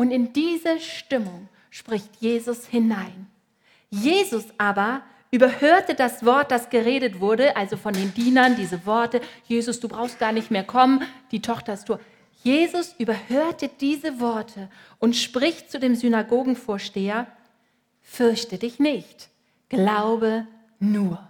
Und 0.00 0.12
in 0.12 0.32
diese 0.32 0.80
Stimmung 0.80 1.50
spricht 1.68 2.08
Jesus 2.20 2.66
hinein. 2.66 3.26
Jesus 3.90 4.46
aber 4.56 5.02
überhörte 5.30 5.94
das 5.94 6.24
Wort, 6.24 6.50
das 6.50 6.70
geredet 6.70 7.20
wurde, 7.20 7.54
also 7.54 7.76
von 7.76 7.92
den 7.92 8.14
Dienern, 8.14 8.56
diese 8.56 8.86
Worte, 8.86 9.20
Jesus, 9.44 9.78
du 9.78 9.88
brauchst 9.88 10.18
gar 10.18 10.32
nicht 10.32 10.50
mehr 10.50 10.64
kommen, 10.64 11.02
die 11.32 11.42
Tochter 11.42 11.74
ist 11.74 11.84
tot. 11.84 12.00
Jesus 12.42 12.94
überhörte 12.96 13.68
diese 13.78 14.20
Worte 14.20 14.70
und 15.00 15.16
spricht 15.16 15.70
zu 15.70 15.78
dem 15.78 15.94
Synagogenvorsteher, 15.94 17.26
fürchte 18.00 18.56
dich 18.56 18.78
nicht, 18.78 19.28
glaube 19.68 20.46
nur. 20.78 21.29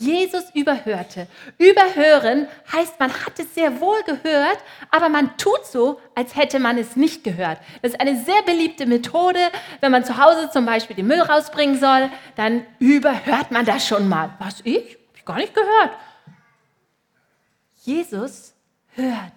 Jesus 0.00 0.44
überhörte. 0.54 1.26
Überhören 1.58 2.48
heißt, 2.72 2.98
man 2.98 3.12
hat 3.12 3.38
es 3.38 3.54
sehr 3.54 3.82
wohl 3.82 4.02
gehört, 4.04 4.56
aber 4.90 5.10
man 5.10 5.36
tut 5.36 5.66
so, 5.66 6.00
als 6.14 6.34
hätte 6.34 6.58
man 6.58 6.78
es 6.78 6.96
nicht 6.96 7.22
gehört. 7.22 7.58
Das 7.82 7.92
ist 7.92 8.00
eine 8.00 8.18
sehr 8.24 8.40
beliebte 8.42 8.86
Methode. 8.86 9.38
Wenn 9.80 9.92
man 9.92 10.06
zu 10.06 10.16
Hause 10.16 10.48
zum 10.50 10.64
Beispiel 10.64 10.96
den 10.96 11.06
Müll 11.06 11.20
rausbringen 11.20 11.78
soll, 11.78 12.10
dann 12.34 12.64
überhört 12.78 13.50
man 13.50 13.66
das 13.66 13.86
schon 13.86 14.08
mal. 14.08 14.34
Was 14.38 14.62
ich? 14.64 14.96
Hab 14.96 15.16
ich 15.16 15.24
gar 15.26 15.36
nicht 15.36 15.52
gehört. 15.52 15.90
Jesus 17.82 18.54
hört. 18.94 19.34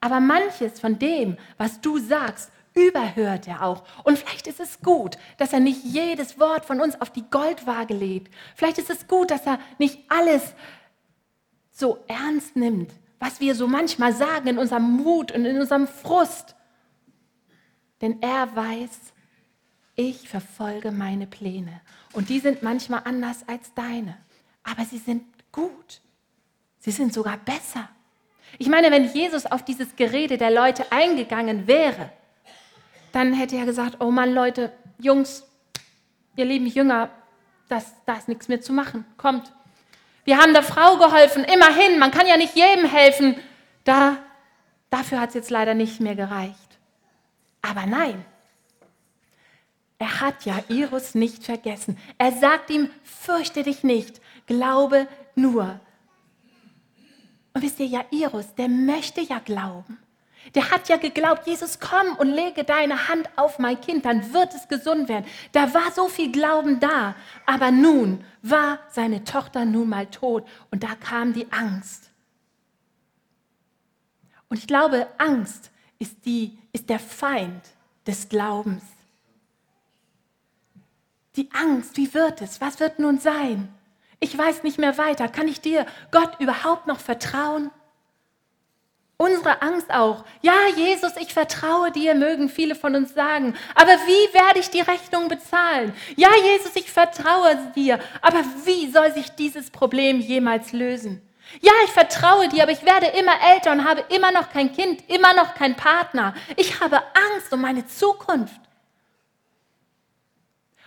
Aber 0.00 0.20
manches 0.20 0.78
von 0.78 1.00
dem, 1.00 1.36
was 1.58 1.80
du 1.80 1.98
sagst, 1.98 2.52
überhört 2.74 3.46
er 3.46 3.62
auch. 3.62 3.84
Und 4.02 4.18
vielleicht 4.18 4.46
ist 4.46 4.60
es 4.60 4.80
gut, 4.80 5.16
dass 5.38 5.52
er 5.52 5.60
nicht 5.60 5.84
jedes 5.84 6.38
Wort 6.38 6.64
von 6.64 6.80
uns 6.80 7.00
auf 7.00 7.10
die 7.10 7.24
Goldwaage 7.30 7.94
legt. 7.94 8.34
Vielleicht 8.56 8.78
ist 8.78 8.90
es 8.90 9.06
gut, 9.06 9.30
dass 9.30 9.46
er 9.46 9.58
nicht 9.78 10.00
alles 10.08 10.54
so 11.70 12.04
ernst 12.08 12.56
nimmt, 12.56 12.92
was 13.18 13.40
wir 13.40 13.54
so 13.54 13.66
manchmal 13.66 14.12
sagen 14.12 14.48
in 14.48 14.58
unserem 14.58 14.96
Mut 14.96 15.32
und 15.32 15.44
in 15.44 15.60
unserem 15.60 15.86
Frust. 15.86 16.56
Denn 18.00 18.20
er 18.20 18.54
weiß, 18.54 18.90
ich 19.96 20.28
verfolge 20.28 20.90
meine 20.90 21.26
Pläne. 21.26 21.80
Und 22.12 22.28
die 22.28 22.40
sind 22.40 22.62
manchmal 22.62 23.02
anders 23.04 23.44
als 23.46 23.72
deine. 23.74 24.16
Aber 24.64 24.84
sie 24.84 24.98
sind 24.98 25.24
gut. 25.52 26.00
Sie 26.78 26.90
sind 26.90 27.14
sogar 27.14 27.38
besser. 27.38 27.88
Ich 28.58 28.68
meine, 28.68 28.90
wenn 28.90 29.12
Jesus 29.12 29.46
auf 29.46 29.64
dieses 29.64 29.96
Gerede 29.96 30.36
der 30.36 30.50
Leute 30.50 30.90
eingegangen 30.90 31.66
wäre, 31.66 32.10
dann 33.14 33.32
hätte 33.32 33.56
er 33.56 33.64
gesagt, 33.64 33.98
oh 34.00 34.10
Mann, 34.10 34.34
Leute, 34.34 34.72
Jungs, 34.98 35.44
ihr 36.34 36.44
lieben 36.44 36.66
Jünger, 36.66 37.10
das, 37.68 37.94
da 38.06 38.14
ist 38.14 38.28
nichts 38.28 38.48
mehr 38.48 38.60
zu 38.60 38.72
machen. 38.72 39.04
Kommt. 39.16 39.52
Wir 40.24 40.38
haben 40.38 40.52
der 40.52 40.64
Frau 40.64 40.96
geholfen, 40.96 41.44
immerhin, 41.44 41.98
man 41.98 42.10
kann 42.10 42.26
ja 42.26 42.36
nicht 42.36 42.56
jedem 42.56 42.86
helfen. 42.86 43.36
Da, 43.84 44.16
dafür 44.90 45.20
hat 45.20 45.28
es 45.28 45.34
jetzt 45.36 45.50
leider 45.50 45.74
nicht 45.74 46.00
mehr 46.00 46.16
gereicht. 46.16 46.78
Aber 47.62 47.86
nein, 47.86 48.24
er 49.98 50.20
hat 50.20 50.44
Jairus 50.44 51.14
nicht 51.14 51.44
vergessen. 51.44 51.96
Er 52.18 52.32
sagt 52.32 52.70
ihm, 52.70 52.90
fürchte 53.04 53.62
dich 53.62 53.84
nicht, 53.84 54.20
glaube 54.46 55.06
nur. 55.36 55.78
Und 57.52 57.62
wisst 57.62 57.78
ihr, 57.78 57.86
Jairus, 57.86 58.54
der 58.56 58.68
möchte 58.68 59.20
ja 59.20 59.38
glauben. 59.38 59.98
Der 60.54 60.70
hat 60.70 60.88
ja 60.88 60.96
geglaubt, 60.96 61.46
Jesus, 61.46 61.80
komm 61.80 62.16
und 62.16 62.28
lege 62.28 62.64
deine 62.64 63.08
Hand 63.08 63.28
auf 63.36 63.58
mein 63.58 63.80
Kind, 63.80 64.04
dann 64.04 64.32
wird 64.32 64.54
es 64.54 64.68
gesund 64.68 65.08
werden. 65.08 65.24
Da 65.52 65.72
war 65.72 65.90
so 65.92 66.08
viel 66.08 66.30
Glauben 66.30 66.80
da. 66.80 67.14
Aber 67.46 67.70
nun 67.70 68.24
war 68.42 68.78
seine 68.90 69.24
Tochter 69.24 69.64
nun 69.64 69.88
mal 69.88 70.06
tot 70.06 70.46
und 70.70 70.82
da 70.82 70.94
kam 70.94 71.32
die 71.32 71.50
Angst. 71.50 72.10
Und 74.48 74.58
ich 74.58 74.66
glaube, 74.66 75.08
Angst 75.18 75.70
ist, 75.98 76.26
die, 76.26 76.58
ist 76.72 76.88
der 76.90 76.98
Feind 76.98 77.62
des 78.06 78.28
Glaubens. 78.28 78.82
Die 81.36 81.50
Angst, 81.52 81.96
wie 81.96 82.12
wird 82.14 82.42
es? 82.42 82.60
Was 82.60 82.78
wird 82.78 82.98
nun 82.98 83.18
sein? 83.18 83.74
Ich 84.20 84.36
weiß 84.36 84.62
nicht 84.62 84.78
mehr 84.78 84.96
weiter. 84.96 85.28
Kann 85.28 85.48
ich 85.48 85.60
dir, 85.60 85.86
Gott, 86.10 86.38
überhaupt 86.38 86.86
noch 86.86 87.00
vertrauen? 87.00 87.70
Unsere 89.16 89.62
Angst 89.62 89.92
auch. 89.92 90.24
Ja, 90.42 90.54
Jesus, 90.76 91.12
ich 91.20 91.32
vertraue 91.32 91.92
dir, 91.92 92.14
mögen 92.14 92.48
viele 92.48 92.74
von 92.74 92.96
uns 92.96 93.14
sagen. 93.14 93.54
Aber 93.76 93.92
wie 93.92 94.34
werde 94.34 94.58
ich 94.58 94.70
die 94.70 94.80
Rechnung 94.80 95.28
bezahlen? 95.28 95.94
Ja, 96.16 96.30
Jesus, 96.34 96.74
ich 96.74 96.90
vertraue 96.90 97.56
dir. 97.76 98.00
Aber 98.22 98.42
wie 98.64 98.90
soll 98.90 99.12
sich 99.12 99.30
dieses 99.30 99.70
Problem 99.70 100.20
jemals 100.20 100.72
lösen? 100.72 101.22
Ja, 101.60 101.72
ich 101.84 101.92
vertraue 101.92 102.48
dir, 102.48 102.64
aber 102.64 102.72
ich 102.72 102.84
werde 102.84 103.06
immer 103.06 103.34
älter 103.52 103.70
und 103.70 103.84
habe 103.84 104.04
immer 104.08 104.32
noch 104.32 104.50
kein 104.50 104.72
Kind, 104.72 105.08
immer 105.08 105.32
noch 105.34 105.54
keinen 105.54 105.76
Partner. 105.76 106.34
Ich 106.56 106.80
habe 106.80 106.96
Angst 106.96 107.52
um 107.52 107.60
meine 107.60 107.86
Zukunft. 107.86 108.60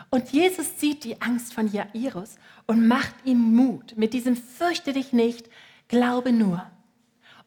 Und 0.10 0.31
Jesus 0.31 0.79
sieht 0.79 1.05
die 1.05 1.22
Angst 1.22 1.53
von 1.53 1.72
Jairus 1.72 2.36
und 2.65 2.88
macht 2.88 3.13
ihm 3.24 3.55
Mut 3.55 3.93
mit 3.96 4.13
diesem 4.13 4.36
Fürchte 4.36 4.91
dich 4.91 5.13
nicht, 5.13 5.50
glaube 5.88 6.34
nur. 6.34 6.65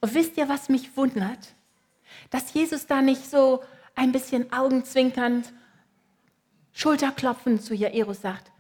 Und 0.01 0.15
wisst 0.15 0.37
ihr, 0.37 0.49
was 0.49 0.69
mich 0.69 0.97
wundert? 0.97 1.55
Dass 2.31 2.53
Jesus 2.53 2.87
da 2.87 3.03
nicht 3.03 3.29
so 3.29 3.63
ein 3.95 4.13
bisschen 4.13 4.53
augenzwinkernd, 4.53 5.53
Schulterklopfen 6.73 7.61
zu 7.61 7.75
Jairus 7.75 8.23
sagt, 8.23 8.51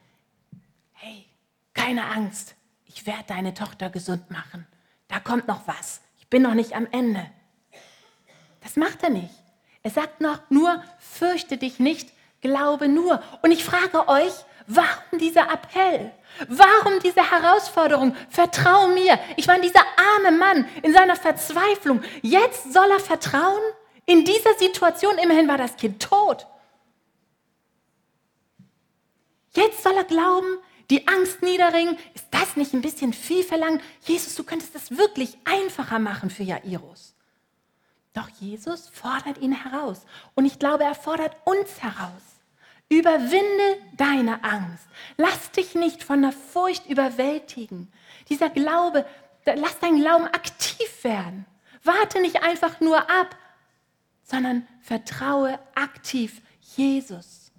hey, 0.93 1.25
keine 1.75 2.07
Angst, 2.07 2.55
ich 2.85 3.07
werde 3.07 3.25
deine 3.29 3.55
Tochter 3.55 3.89
gesund 3.89 4.31
machen. 4.31 4.67
Da 5.09 5.21
kommt 5.21 5.49
noch 5.49 5.67
was. 5.67 6.01
Ich 6.19 6.29
bin 6.29 6.43
noch 6.43 6.55
nicht 6.55 6.75
am 6.75 6.87
Ende. 6.91 7.25
Das 8.61 8.77
macht 8.77 9.03
er 9.03 9.11
nicht. 9.11 9.35
Er 9.83 9.91
sagt 9.91 10.21
noch 10.21 10.51
nur, 10.51 10.83
fürchte 10.99 11.57
dich 11.57 11.79
nicht, 11.79 12.13
glaube 12.41 12.89
nur. 12.89 13.23
Und 13.43 13.51
ich 13.53 13.65
frage 13.65 14.09
euch, 14.09 14.33
warum 14.67 15.19
dieser 15.19 15.50
Appell? 15.50 16.12
Warum 16.49 17.00
diese 17.00 17.31
Herausforderung? 17.31 18.14
Vertrau 18.29 18.88
mir. 18.88 19.19
Ich 19.37 19.47
meine, 19.47 19.62
dieser 19.62 19.85
arme 19.97 20.37
Mann 20.37 20.69
in 20.83 20.93
seiner 20.93 21.17
Verzweiflung, 21.17 22.02
jetzt 22.23 22.73
soll 22.73 22.90
er 22.90 23.00
vertrauen? 23.00 23.62
In 24.07 24.25
dieser 24.25 24.55
Situation, 24.55 25.19
immerhin 25.19 25.49
war 25.49 25.59
das 25.59 25.76
Kind 25.76 26.02
tot. 26.02 26.47
Jetzt 29.55 29.83
soll 29.83 29.97
er 29.97 30.05
glauben, 30.05 30.59
die 30.90 31.07
Angst 31.07 31.43
niederringen. 31.43 31.99
Ist 32.14 32.26
das 32.31 32.57
nicht 32.57 32.73
ein 32.75 32.83
bisschen 32.83 33.12
viel 33.12 33.45
verlangt? 33.45 33.83
Jesus, 34.02 34.35
du 34.35 34.45
könntest 34.45 34.75
es 34.75 34.97
wirklich 34.97 35.38
einfacher 35.45 35.99
machen 35.99 36.31
für 36.31 36.43
Jairus. 36.43 37.14
Doch 38.12 38.29
Jesus 38.40 38.88
fordert 38.88 39.38
ihn 39.38 39.52
heraus. 39.52 40.02
Und 40.35 40.45
ich 40.45 40.59
glaube, 40.59 40.85
er 40.85 40.95
fordert 40.95 41.37
uns 41.45 41.81
heraus. 41.81 42.40
Überwinde 42.91 43.79
deine 43.97 44.43
Angst. 44.43 44.87
Lass 45.17 45.53
dich 45.53 45.75
nicht 45.75 46.03
von 46.03 46.23
der 46.23 46.33
Furcht 46.33 46.87
überwältigen. 46.87 47.91
Dieser 48.29 48.51
Glaube, 48.51 49.07
lass 49.47 49.79
dein 49.79 50.01
Glauben 50.01 50.27
aktiv 50.27 51.05
werden. 51.05 51.47
Warte 51.85 52.21
nicht 52.21 52.43
einfach 52.43 52.81
nur 52.81 52.99
ab, 52.99 53.37
sondern 54.25 54.67
vertraue 54.83 55.59
aktiv 55.75 56.43
Jesus. 56.77 57.53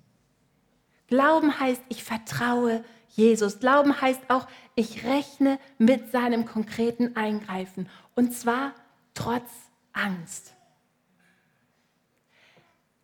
Glauben 1.08 1.60
heißt, 1.60 1.82
ich 1.90 2.04
vertraue 2.04 2.84
Jesus. 3.10 3.60
Glauben 3.60 4.00
heißt 4.00 4.22
auch, 4.30 4.48
ich 4.76 5.04
rechne 5.06 5.60
mit 5.78 6.12
seinem 6.12 6.46
konkreten 6.46 7.16
Eingreifen. 7.16 7.90
Und 8.16 8.34
zwar 8.34 8.74
trotz 9.14 9.50
Angst. 9.94 10.54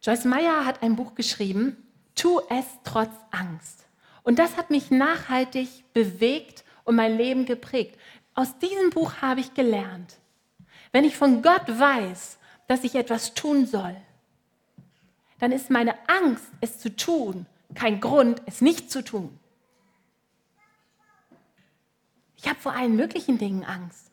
Joyce 0.01 0.25
Meyer 0.25 0.65
hat 0.65 0.83
ein 0.83 0.95
Buch 0.95 1.15
geschrieben, 1.15 1.86
Tu 2.17 2.41
es 2.49 2.65
trotz 2.83 3.13
Angst. 3.31 3.85
Und 4.23 4.39
das 4.39 4.57
hat 4.57 4.69
mich 4.69 4.91
nachhaltig 4.91 5.69
bewegt 5.93 6.65
und 6.83 6.97
mein 6.97 7.15
Leben 7.15 7.45
geprägt. 7.45 7.97
Aus 8.33 8.59
diesem 8.59 8.89
Buch 8.89 9.21
habe 9.21 9.39
ich 9.39 9.53
gelernt, 9.53 10.17
wenn 10.91 11.05
ich 11.05 11.15
von 11.15 11.41
Gott 11.41 11.67
weiß, 11.67 12.37
dass 12.67 12.83
ich 12.83 12.95
etwas 12.95 13.33
tun 13.33 13.65
soll, 13.65 13.95
dann 15.39 15.51
ist 15.51 15.69
meine 15.69 15.95
Angst, 16.09 16.45
es 16.61 16.79
zu 16.79 16.95
tun, 16.95 17.45
kein 17.75 17.99
Grund, 18.01 18.41
es 18.45 18.61
nicht 18.61 18.91
zu 18.91 19.03
tun. 19.03 19.39
Ich 22.35 22.47
habe 22.47 22.59
vor 22.59 22.73
allen 22.73 22.95
möglichen 22.95 23.37
Dingen 23.37 23.63
Angst. 23.63 24.11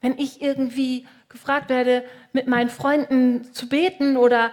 Wenn 0.00 0.18
ich 0.18 0.40
irgendwie 0.40 1.06
gefragt 1.28 1.68
werde, 1.68 2.04
mit 2.32 2.46
meinen 2.46 2.70
Freunden 2.70 3.52
zu 3.52 3.68
beten 3.68 4.16
oder 4.16 4.52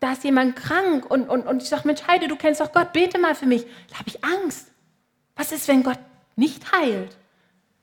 da 0.00 0.12
ist 0.12 0.24
jemand 0.24 0.56
krank 0.56 1.10
und, 1.10 1.28
und, 1.28 1.46
und 1.46 1.62
ich 1.62 1.68
sage, 1.68 1.82
Mensch, 1.86 2.06
Heide, 2.06 2.28
du 2.28 2.36
kennst 2.36 2.60
doch 2.60 2.72
Gott, 2.72 2.92
bete 2.92 3.18
mal 3.18 3.34
für 3.34 3.46
mich. 3.46 3.64
Da 3.90 3.98
habe 3.98 4.08
ich 4.08 4.24
Angst. 4.24 4.68
Was 5.36 5.52
ist, 5.52 5.68
wenn 5.68 5.82
Gott 5.82 5.98
nicht 6.36 6.72
heilt? 6.72 7.16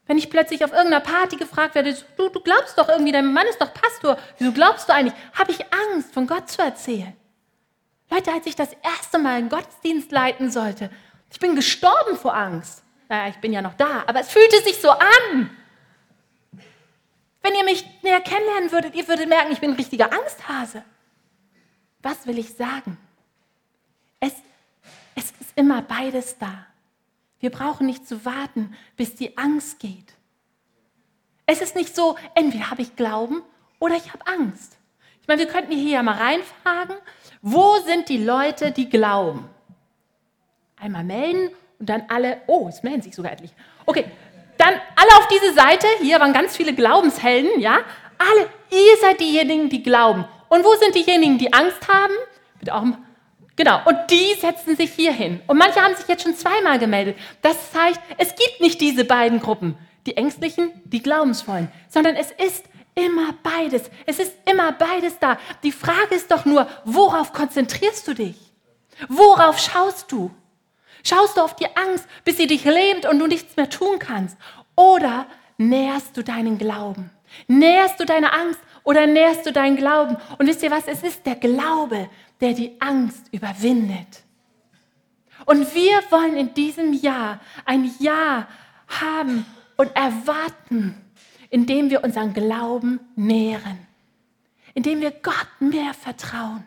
Wenn 0.08 0.18
ich 0.18 0.30
plötzlich 0.30 0.64
auf 0.64 0.72
irgendeiner 0.72 1.02
Party 1.02 1.36
gefragt 1.36 1.76
werde, 1.76 1.98
du, 2.18 2.30
du 2.30 2.40
glaubst 2.40 2.78
doch 2.78 2.88
irgendwie, 2.90 3.12
dein 3.12 3.34
Mann 3.34 3.48
ist 3.48 3.60
doch 3.60 3.74
Pastor, 3.74 4.18
wieso 4.38 4.52
glaubst 4.52 4.88
du 4.88 4.94
eigentlich? 4.94 5.16
Habe 5.34 5.52
ich 5.52 5.66
Angst, 5.74 6.14
von 6.14 6.28
Gott 6.28 6.50
zu 6.50 6.62
erzählen. 6.62 7.14
Leute, 8.12 8.32
als 8.32 8.46
ich 8.46 8.56
das 8.56 8.70
erste 8.84 9.18
Mal 9.18 9.36
einen 9.36 9.50
Gottesdienst 9.50 10.12
leiten 10.12 10.52
sollte, 10.52 10.92
ich 11.32 11.40
bin 11.40 11.56
gestorben 11.56 12.18
vor 12.18 12.36
Angst. 12.36 12.84
naja, 13.10 13.30
ich 13.30 13.38
bin 13.38 13.52
ja 13.52 13.62
noch 13.62 13.74
da, 13.74 14.04
aber 14.06 14.20
es 14.20 14.32
fühlte 14.32 14.62
sich 14.62 14.80
so 14.80 14.92
an. 14.92 15.50
Wenn 17.42 17.56
ihr 17.56 17.64
mich 17.64 17.86
näher 18.04 18.22
kennenlernen 18.22 18.72
würdet, 18.72 18.96
ihr 18.96 19.08
würdet 19.08 19.28
merken, 19.28 19.52
ich 19.52 19.60
bin 19.60 19.72
ein 19.72 19.76
richtiger 19.76 20.12
Angsthase. 20.14 20.84
Was 22.06 22.28
will 22.28 22.38
ich 22.38 22.54
sagen? 22.54 23.00
Es, 24.20 24.32
es 25.16 25.32
ist 25.42 25.54
immer 25.56 25.82
beides 25.82 26.38
da. 26.38 26.68
Wir 27.40 27.50
brauchen 27.50 27.88
nicht 27.88 28.08
zu 28.08 28.24
warten, 28.26 28.78
bis 28.96 29.16
die 29.16 29.36
Angst 29.40 29.80
geht. 29.80 30.14
Es 31.48 31.62
ist 31.62 31.76
nicht 31.76 31.96
so, 31.96 32.16
entweder 32.36 32.70
habe 32.70 32.84
ich 32.84 32.96
Glauben 32.96 33.42
oder 33.80 33.96
ich 33.96 34.14
habe 34.14 34.28
Angst. 34.28 34.78
Ich 35.20 35.28
meine, 35.28 35.42
wir 35.42 35.48
könnten 35.48 35.72
hier 35.72 35.94
ja 35.94 36.04
mal 36.04 36.16
reinfragen, 36.16 36.96
wo 37.42 37.78
sind 37.78 38.08
die 38.08 38.24
Leute, 38.24 38.72
die 38.72 38.88
glauben? 38.88 39.50
Einmal 40.80 41.06
melden 41.06 41.50
und 41.80 41.90
dann 41.90 42.04
alle, 42.10 42.42
oh, 42.46 42.68
es 42.68 42.84
melden 42.84 43.02
sich 43.02 43.16
sogar 43.16 43.32
etliche. 43.32 43.56
Okay, 43.88 44.06
dann 44.60 44.76
alle 44.96 45.18
auf 45.18 45.28
diese 45.28 45.56
Seite, 45.56 45.88
hier 46.02 46.20
waren 46.20 46.34
ganz 46.34 46.56
viele 46.56 46.76
Glaubenshelden, 46.76 47.60
ja? 47.60 47.80
Alle, 48.20 48.48
ihr 48.70 48.98
seid 49.02 49.20
diejenigen, 49.20 49.70
die 49.70 49.82
glauben. 49.82 50.26
Und 50.56 50.64
wo 50.64 50.74
sind 50.76 50.96
diejenigen, 50.96 51.38
die 51.38 51.52
Angst 51.52 51.86
haben? 51.90 52.14
Bitte 52.60 52.74
auch 52.74 52.86
Genau, 53.58 53.82
und 53.84 53.98
die 54.10 54.34
setzen 54.40 54.78
sich 54.78 54.92
hier 54.92 55.12
hin. 55.12 55.42
Und 55.48 55.58
manche 55.58 55.82
haben 55.82 55.96
sich 55.96 56.08
jetzt 56.08 56.24
schon 56.24 56.36
zweimal 56.36 56.80
gemeldet. 56.80 57.18
Das 57.42 57.74
zeigt, 57.74 58.00
es 58.18 58.30
gibt 58.36 58.62
nicht 58.62 58.80
diese 58.80 59.04
beiden 59.04 59.42
Gruppen, 59.42 59.78
die 60.06 60.16
Ängstlichen, 60.16 60.72
die 60.86 61.02
Glaubensvollen, 61.02 61.70
sondern 61.90 62.16
es 62.16 62.32
ist 62.32 62.64
immer 62.96 63.34
beides. 63.44 63.90
Es 64.06 64.20
ist 64.20 64.34
immer 64.50 64.72
beides 64.72 65.20
da. 65.20 65.38
Die 65.64 65.74
Frage 65.74 66.16
ist 66.16 66.32
doch 66.32 66.46
nur, 66.46 66.68
worauf 66.86 67.34
konzentrierst 67.34 68.08
du 68.08 68.14
dich? 68.14 68.38
Worauf 69.10 69.60
schaust 69.60 70.10
du? 70.10 70.32
Schaust 71.04 71.36
du 71.36 71.42
auf 71.42 71.58
die 71.58 71.68
Angst, 71.76 72.08
bis 72.24 72.38
sie 72.38 72.48
dich 72.48 72.64
lähmt 72.64 73.06
und 73.06 73.20
du 73.20 73.28
nichts 73.28 73.58
mehr 73.58 73.70
tun 73.70 74.00
kannst? 74.00 74.38
Oder 74.78 75.28
nährst 75.58 76.16
du 76.16 76.24
deinen 76.24 76.58
Glauben? 76.58 77.12
Nährst 77.48 78.00
du 78.00 78.06
deine 78.06 78.32
Angst 78.32 78.60
oder 78.86 79.06
nährst 79.06 79.46
du 79.46 79.52
deinen 79.52 79.76
Glauben? 79.76 80.16
Und 80.38 80.48
wisst 80.48 80.64
ihr 80.64 80.72
was? 80.72 80.88
Es 80.88 81.04
ist 81.04 81.26
der 81.26 81.36
Glaube, 81.36 82.10
der 82.40 82.54
die 82.54 82.80
Angst 82.80 83.28
überwindet. 83.34 84.24
Und 85.46 85.76
wir 85.76 86.02
wollen 86.10 86.38
in 86.38 86.54
diesem 86.54 86.94
Jahr 86.94 87.42
ein 87.66 87.92
Jahr 88.00 88.48
haben 88.88 89.46
und 89.76 89.94
erwarten, 89.96 90.96
indem 91.50 91.90
wir 91.90 92.04
unseren 92.04 92.34
Glauben 92.34 93.00
nähren, 93.16 93.80
indem 94.74 95.02
wir 95.02 95.12
Gott 95.12 95.50
mehr 95.60 95.94
vertrauen 95.94 96.64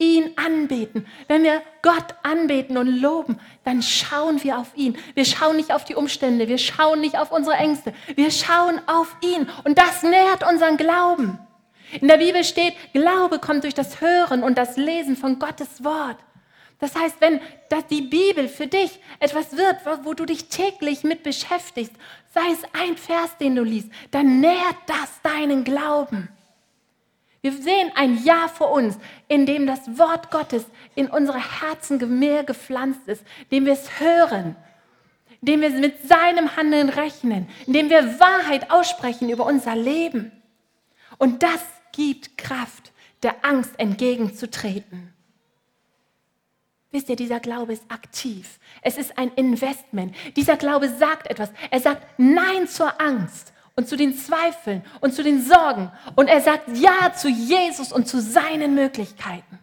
ihn 0.00 0.32
anbeten. 0.36 1.06
Wenn 1.28 1.44
wir 1.44 1.62
Gott 1.82 2.14
anbeten 2.24 2.76
und 2.76 2.88
loben, 2.88 3.38
dann 3.64 3.82
schauen 3.82 4.42
wir 4.42 4.58
auf 4.58 4.72
ihn. 4.74 4.96
Wir 5.14 5.24
schauen 5.24 5.56
nicht 5.56 5.72
auf 5.72 5.84
die 5.84 5.94
Umstände, 5.94 6.48
wir 6.48 6.58
schauen 6.58 7.00
nicht 7.00 7.16
auf 7.16 7.30
unsere 7.30 7.56
Ängste, 7.56 7.92
wir 8.16 8.30
schauen 8.32 8.80
auf 8.86 9.14
ihn. 9.20 9.48
Und 9.64 9.78
das 9.78 10.02
nährt 10.02 10.42
unseren 10.48 10.76
Glauben. 10.76 11.38
In 12.00 12.08
der 12.08 12.16
Bibel 12.16 12.42
steht, 12.44 12.74
Glaube 12.92 13.38
kommt 13.38 13.64
durch 13.64 13.74
das 13.74 14.00
Hören 14.00 14.42
und 14.42 14.56
das 14.56 14.76
Lesen 14.76 15.16
von 15.16 15.38
Gottes 15.38 15.84
Wort. 15.84 16.16
Das 16.78 16.96
heißt, 16.96 17.20
wenn 17.20 17.40
die 17.90 18.00
Bibel 18.00 18.48
für 18.48 18.66
dich 18.66 19.00
etwas 19.18 19.56
wird, 19.56 19.76
wo 20.02 20.14
du 20.14 20.24
dich 20.24 20.48
täglich 20.48 21.04
mit 21.04 21.22
beschäftigst, 21.22 21.92
sei 22.32 22.40
es 22.52 22.62
ein 22.72 22.96
Vers, 22.96 23.36
den 23.38 23.54
du 23.54 23.62
liest, 23.62 23.90
dann 24.12 24.40
nährt 24.40 24.76
das 24.86 25.20
deinen 25.22 25.62
Glauben. 25.62 26.30
Wir 27.42 27.52
sehen 27.52 27.90
ein 27.94 28.22
Jahr 28.22 28.48
vor 28.48 28.70
uns, 28.70 28.98
in 29.28 29.46
dem 29.46 29.66
das 29.66 29.98
Wort 29.98 30.30
Gottes 30.30 30.66
in 30.94 31.08
unsere 31.08 31.38
Herzen 31.38 32.18
mehr 32.18 32.44
gepflanzt 32.44 33.06
ist, 33.06 33.24
dem 33.50 33.64
wir 33.64 33.72
es 33.72 33.98
hören, 33.98 34.56
dem 35.40 35.62
wir 35.62 35.70
mit 35.70 36.06
seinem 36.06 36.56
Handeln 36.56 36.90
rechnen, 36.90 37.48
in 37.66 37.72
dem 37.72 37.88
wir 37.88 38.20
Wahrheit 38.20 38.70
aussprechen 38.70 39.30
über 39.30 39.46
unser 39.46 39.74
Leben. 39.74 40.32
Und 41.16 41.42
das 41.42 41.62
gibt 41.92 42.36
Kraft, 42.36 42.92
der 43.22 43.44
Angst 43.44 43.78
entgegenzutreten. 43.78 45.14
Wisst 46.92 47.08
ihr, 47.08 47.16
dieser 47.16 47.40
Glaube 47.40 47.72
ist 47.72 47.84
aktiv. 47.88 48.58
Es 48.82 48.98
ist 48.98 49.16
ein 49.16 49.32
Investment. 49.34 50.14
Dieser 50.36 50.56
Glaube 50.56 50.88
sagt 50.88 51.28
etwas. 51.28 51.50
Er 51.70 51.80
sagt 51.80 52.02
Nein 52.18 52.66
zur 52.66 53.00
Angst 53.00 53.52
und 53.80 53.88
zu 53.88 53.96
den 53.96 54.14
Zweifeln 54.14 54.84
und 55.00 55.14
zu 55.14 55.22
den 55.22 55.42
Sorgen. 55.42 55.90
Und 56.14 56.28
er 56.28 56.42
sagt 56.42 56.68
Ja 56.76 57.14
zu 57.14 57.28
Jesus 57.30 57.92
und 57.92 58.06
zu 58.06 58.20
seinen 58.20 58.74
Möglichkeiten. 58.74 59.58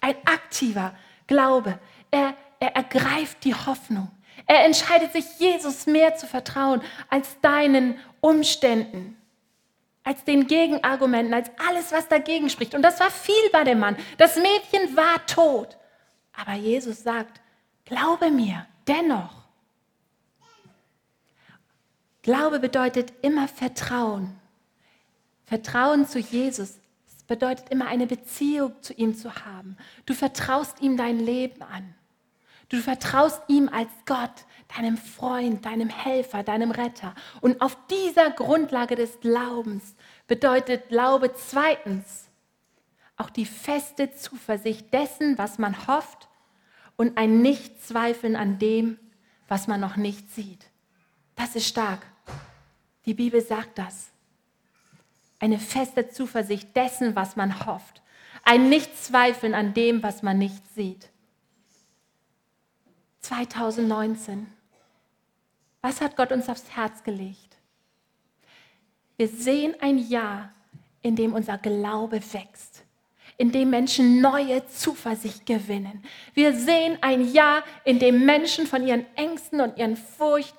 Ein 0.00 0.16
aktiver 0.24 0.92
Glaube. 1.28 1.78
Er, 2.10 2.34
er 2.58 2.74
ergreift 2.74 3.44
die 3.44 3.54
Hoffnung. 3.54 4.10
Er 4.46 4.64
entscheidet 4.64 5.12
sich, 5.12 5.24
Jesus 5.38 5.86
mehr 5.86 6.16
zu 6.16 6.26
vertrauen 6.26 6.82
als 7.10 7.40
deinen 7.40 7.96
Umständen, 8.20 9.16
als 10.02 10.24
den 10.24 10.48
Gegenargumenten, 10.48 11.32
als 11.32 11.48
alles, 11.68 11.92
was 11.92 12.08
dagegen 12.08 12.50
spricht. 12.50 12.74
Und 12.74 12.82
das 12.82 12.98
war 12.98 13.10
viel 13.10 13.50
bei 13.52 13.62
dem 13.62 13.78
Mann. 13.78 13.96
Das 14.16 14.34
Mädchen 14.34 14.96
war 14.96 15.24
tot. 15.26 15.76
Aber 16.36 16.54
Jesus 16.54 17.04
sagt, 17.04 17.40
glaube 17.84 18.32
mir 18.32 18.66
dennoch. 18.88 19.37
Glaube 22.28 22.60
bedeutet 22.60 23.14
immer 23.22 23.48
Vertrauen. 23.48 24.38
Vertrauen 25.46 26.06
zu 26.06 26.18
Jesus 26.18 26.78
bedeutet 27.26 27.70
immer 27.70 27.86
eine 27.86 28.06
Beziehung 28.06 28.74
zu 28.82 28.92
ihm 28.92 29.16
zu 29.16 29.34
haben. 29.34 29.78
Du 30.04 30.12
vertraust 30.12 30.82
ihm 30.82 30.98
dein 30.98 31.20
Leben 31.20 31.62
an. 31.62 31.94
Du 32.68 32.82
vertraust 32.82 33.40
ihm 33.48 33.70
als 33.70 33.88
Gott, 34.04 34.44
deinem 34.76 34.98
Freund, 34.98 35.64
deinem 35.64 35.88
Helfer, 35.88 36.42
deinem 36.42 36.70
Retter. 36.70 37.14
Und 37.40 37.62
auf 37.62 37.78
dieser 37.86 38.30
Grundlage 38.32 38.94
des 38.94 39.20
Glaubens 39.20 39.94
bedeutet 40.26 40.90
Glaube 40.90 41.32
zweitens 41.32 42.28
auch 43.16 43.30
die 43.30 43.46
feste 43.46 44.12
Zuversicht 44.12 44.92
dessen, 44.92 45.38
was 45.38 45.56
man 45.56 45.86
hofft 45.86 46.28
und 46.96 47.16
ein 47.16 47.40
Nichtzweifeln 47.40 48.36
an 48.36 48.58
dem, 48.58 48.98
was 49.48 49.66
man 49.66 49.80
noch 49.80 49.96
nicht 49.96 50.30
sieht. 50.30 50.66
Das 51.34 51.56
ist 51.56 51.66
stark. 51.66 52.04
Die 53.08 53.14
Bibel 53.14 53.40
sagt 53.40 53.78
das. 53.78 54.10
Eine 55.38 55.58
feste 55.58 56.10
Zuversicht 56.10 56.76
dessen, 56.76 57.16
was 57.16 57.36
man 57.36 57.64
hofft. 57.64 58.02
Ein 58.44 58.68
Nichtzweifeln 58.68 59.54
an 59.54 59.72
dem, 59.72 60.02
was 60.02 60.22
man 60.22 60.36
nicht 60.36 60.62
sieht. 60.74 61.08
2019. 63.22 64.46
Was 65.80 66.02
hat 66.02 66.18
Gott 66.18 66.32
uns 66.32 66.50
aufs 66.50 66.68
Herz 66.76 67.02
gelegt? 67.02 67.56
Wir 69.16 69.28
sehen 69.28 69.74
ein 69.80 69.96
Jahr, 69.96 70.52
in 71.00 71.16
dem 71.16 71.32
unser 71.32 71.56
Glaube 71.56 72.20
wächst, 72.34 72.84
in 73.38 73.52
dem 73.52 73.70
Menschen 73.70 74.20
neue 74.20 74.66
Zuversicht 74.66 75.46
gewinnen. 75.46 76.04
Wir 76.34 76.54
sehen 76.54 76.98
ein 77.00 77.32
Jahr, 77.32 77.64
in 77.86 78.00
dem 78.00 78.26
Menschen 78.26 78.66
von 78.66 78.86
ihren 78.86 79.06
Ängsten 79.16 79.62
und 79.62 79.78
ihren 79.78 79.96
Fürcht, 79.96 80.54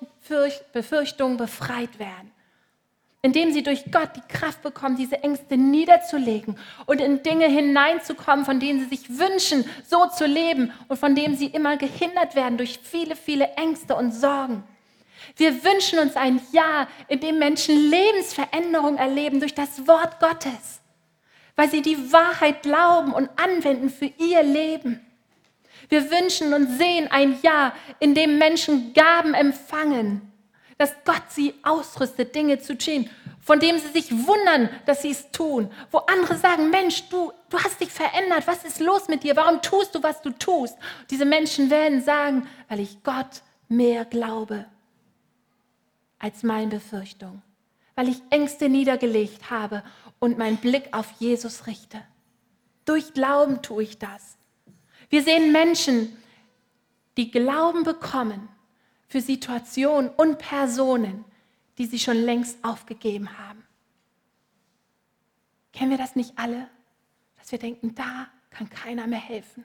Befürchtungen 0.72 1.36
befreit 1.36 2.00
werden 2.00 2.32
indem 3.22 3.52
sie 3.52 3.62
durch 3.62 3.84
Gott 3.90 4.10
die 4.16 4.34
Kraft 4.34 4.62
bekommen, 4.62 4.96
diese 4.96 5.22
Ängste 5.22 5.56
niederzulegen 5.56 6.56
und 6.86 7.00
in 7.00 7.22
Dinge 7.22 7.46
hineinzukommen, 7.46 8.46
von 8.46 8.60
denen 8.60 8.80
sie 8.80 8.96
sich 8.96 9.18
wünschen, 9.18 9.64
so 9.86 10.06
zu 10.06 10.24
leben 10.24 10.72
und 10.88 10.98
von 10.98 11.14
denen 11.14 11.36
sie 11.36 11.46
immer 11.46 11.76
gehindert 11.76 12.34
werden 12.34 12.56
durch 12.56 12.80
viele, 12.82 13.16
viele 13.16 13.48
Ängste 13.56 13.94
und 13.94 14.12
Sorgen. 14.12 14.64
Wir 15.36 15.62
wünschen 15.64 15.98
uns 15.98 16.16
ein 16.16 16.40
Jahr, 16.52 16.88
in 17.08 17.20
dem 17.20 17.38
Menschen 17.38 17.76
Lebensveränderung 17.90 18.96
erleben 18.96 19.38
durch 19.38 19.54
das 19.54 19.86
Wort 19.86 20.18
Gottes, 20.18 20.80
weil 21.56 21.70
sie 21.70 21.82
die 21.82 22.12
Wahrheit 22.12 22.62
glauben 22.62 23.12
und 23.12 23.28
anwenden 23.36 23.90
für 23.90 24.10
ihr 24.18 24.42
Leben. 24.42 25.04
Wir 25.90 26.10
wünschen 26.10 26.54
und 26.54 26.78
sehen 26.78 27.08
ein 27.10 27.38
Jahr, 27.42 27.74
in 27.98 28.14
dem 28.14 28.38
Menschen 28.38 28.94
Gaben 28.94 29.34
empfangen, 29.34 30.29
dass 30.80 30.94
Gott 31.04 31.24
sie 31.28 31.52
ausrüstet, 31.62 32.34
Dinge 32.34 32.58
zu 32.58 32.74
tun, 32.74 33.10
von 33.42 33.60
dem 33.60 33.78
sie 33.78 33.88
sich 33.88 34.10
wundern, 34.26 34.70
dass 34.86 35.02
sie 35.02 35.10
es 35.10 35.30
tun. 35.30 35.70
Wo 35.90 35.98
andere 35.98 36.38
sagen, 36.38 36.70
Mensch, 36.70 37.06
du, 37.10 37.32
du 37.50 37.58
hast 37.58 37.82
dich 37.82 37.90
verändert, 37.90 38.46
was 38.46 38.64
ist 38.64 38.80
los 38.80 39.06
mit 39.06 39.22
dir? 39.22 39.36
Warum 39.36 39.60
tust 39.60 39.94
du, 39.94 40.02
was 40.02 40.22
du 40.22 40.30
tust? 40.30 40.74
Diese 41.10 41.26
Menschen 41.26 41.68
werden 41.68 42.02
sagen, 42.02 42.48
weil 42.70 42.80
ich 42.80 43.02
Gott 43.02 43.42
mehr 43.68 44.06
glaube 44.06 44.64
als 46.18 46.44
meine 46.44 46.68
Befürchtung, 46.68 47.42
weil 47.94 48.08
ich 48.08 48.22
Ängste 48.30 48.70
niedergelegt 48.70 49.50
habe 49.50 49.82
und 50.18 50.38
meinen 50.38 50.56
Blick 50.56 50.88
auf 50.92 51.12
Jesus 51.18 51.66
richte. 51.66 52.00
Durch 52.86 53.12
Glauben 53.12 53.60
tue 53.60 53.82
ich 53.82 53.98
das. 53.98 54.38
Wir 55.10 55.22
sehen 55.22 55.52
Menschen, 55.52 56.16
die 57.18 57.30
Glauben 57.30 57.84
bekommen 57.84 58.48
für 59.10 59.20
Situationen 59.20 60.08
und 60.08 60.38
Personen, 60.38 61.24
die 61.78 61.86
sie 61.86 61.98
schon 61.98 62.16
längst 62.16 62.64
aufgegeben 62.64 63.36
haben. 63.38 63.66
Kennen 65.72 65.90
wir 65.90 65.98
das 65.98 66.14
nicht 66.14 66.38
alle? 66.38 66.68
Dass 67.36 67.50
wir 67.50 67.58
denken, 67.58 67.92
da 67.96 68.28
kann 68.50 68.70
keiner 68.70 69.08
mehr 69.08 69.18
helfen. 69.18 69.64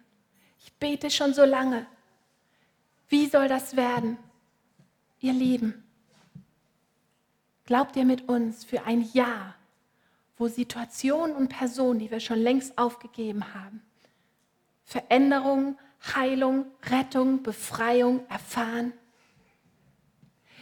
Ich 0.59 0.73
bete 0.73 1.11
schon 1.11 1.35
so 1.35 1.45
lange. 1.45 1.85
Wie 3.07 3.27
soll 3.27 3.47
das 3.47 3.75
werden? 3.75 4.17
Ihr 5.19 5.33
Lieben, 5.33 5.83
glaubt 7.65 7.95
ihr 7.97 8.05
mit 8.05 8.27
uns 8.27 8.65
für 8.65 8.83
ein 8.85 9.07
Jahr, 9.13 9.53
wo 10.37 10.47
Situationen 10.47 11.35
und 11.35 11.49
Personen, 11.49 11.99
die 11.99 12.09
wir 12.09 12.19
schon 12.19 12.39
längst 12.39 12.79
aufgegeben 12.79 13.53
haben, 13.53 13.83
Veränderung, 14.85 15.77
Heilung, 16.15 16.65
Rettung, 16.89 17.43
Befreiung 17.43 18.27
erfahren? 18.27 18.93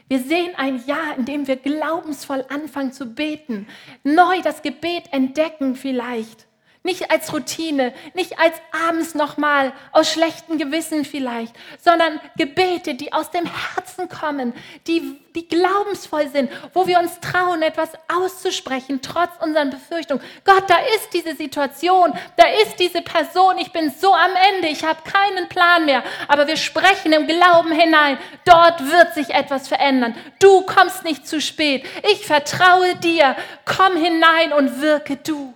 Wir 0.07 0.19
sehen 0.19 0.53
ein 0.57 0.83
Jahr, 0.85 1.17
in 1.17 1.25
dem 1.25 1.47
wir 1.47 1.55
glaubensvoll 1.55 2.45
anfangen 2.49 2.91
zu 2.91 3.13
beten, 3.13 3.67
neu 4.03 4.41
das 4.43 4.61
Gebet 4.61 5.11
entdecken 5.11 5.75
vielleicht 5.75 6.47
nicht 6.83 7.09
als 7.09 7.31
Routine, 7.31 7.93
nicht 8.13 8.37
als 8.37 8.55
abends 8.87 9.15
nochmal 9.15 9.71
aus 9.93 10.11
schlechtem 10.11 10.57
Gewissen 10.57 11.05
vielleicht, 11.05 11.55
sondern 11.81 12.19
Gebete, 12.35 12.95
die 12.95 13.13
aus 13.13 13.31
dem 13.31 13.45
Herzen 13.45 14.09
kommen, 14.09 14.53
die, 14.85 15.17
die 15.33 15.47
glaubensvoll 15.47 16.27
sind, 16.27 16.51
wo 16.73 16.85
wir 16.85 16.99
uns 16.99 17.21
trauen, 17.21 17.61
etwas 17.61 17.89
auszusprechen, 18.13 18.99
trotz 19.01 19.31
unseren 19.39 19.69
Befürchtungen. 19.69 20.21
Gott, 20.43 20.69
da 20.69 20.75
ist 20.95 21.13
diese 21.13 21.35
Situation, 21.35 22.11
da 22.35 22.47
ist 22.61 22.77
diese 22.77 23.01
Person, 23.01 23.57
ich 23.59 23.71
bin 23.71 23.89
so 23.89 24.13
am 24.13 24.31
Ende, 24.53 24.67
ich 24.67 24.83
habe 24.83 24.99
keinen 25.09 25.47
Plan 25.47 25.85
mehr, 25.85 26.03
aber 26.27 26.47
wir 26.47 26.57
sprechen 26.57 27.13
im 27.13 27.27
Glauben 27.27 27.71
hinein, 27.71 28.17
dort 28.43 28.91
wird 28.91 29.13
sich 29.13 29.29
etwas 29.29 29.69
verändern. 29.69 30.15
Du 30.39 30.65
kommst 30.65 31.05
nicht 31.05 31.25
zu 31.25 31.39
spät, 31.39 31.85
ich 32.11 32.25
vertraue 32.25 32.97
dir, 32.97 33.37
komm 33.63 33.95
hinein 33.95 34.51
und 34.51 34.81
wirke 34.81 35.15
du. 35.15 35.53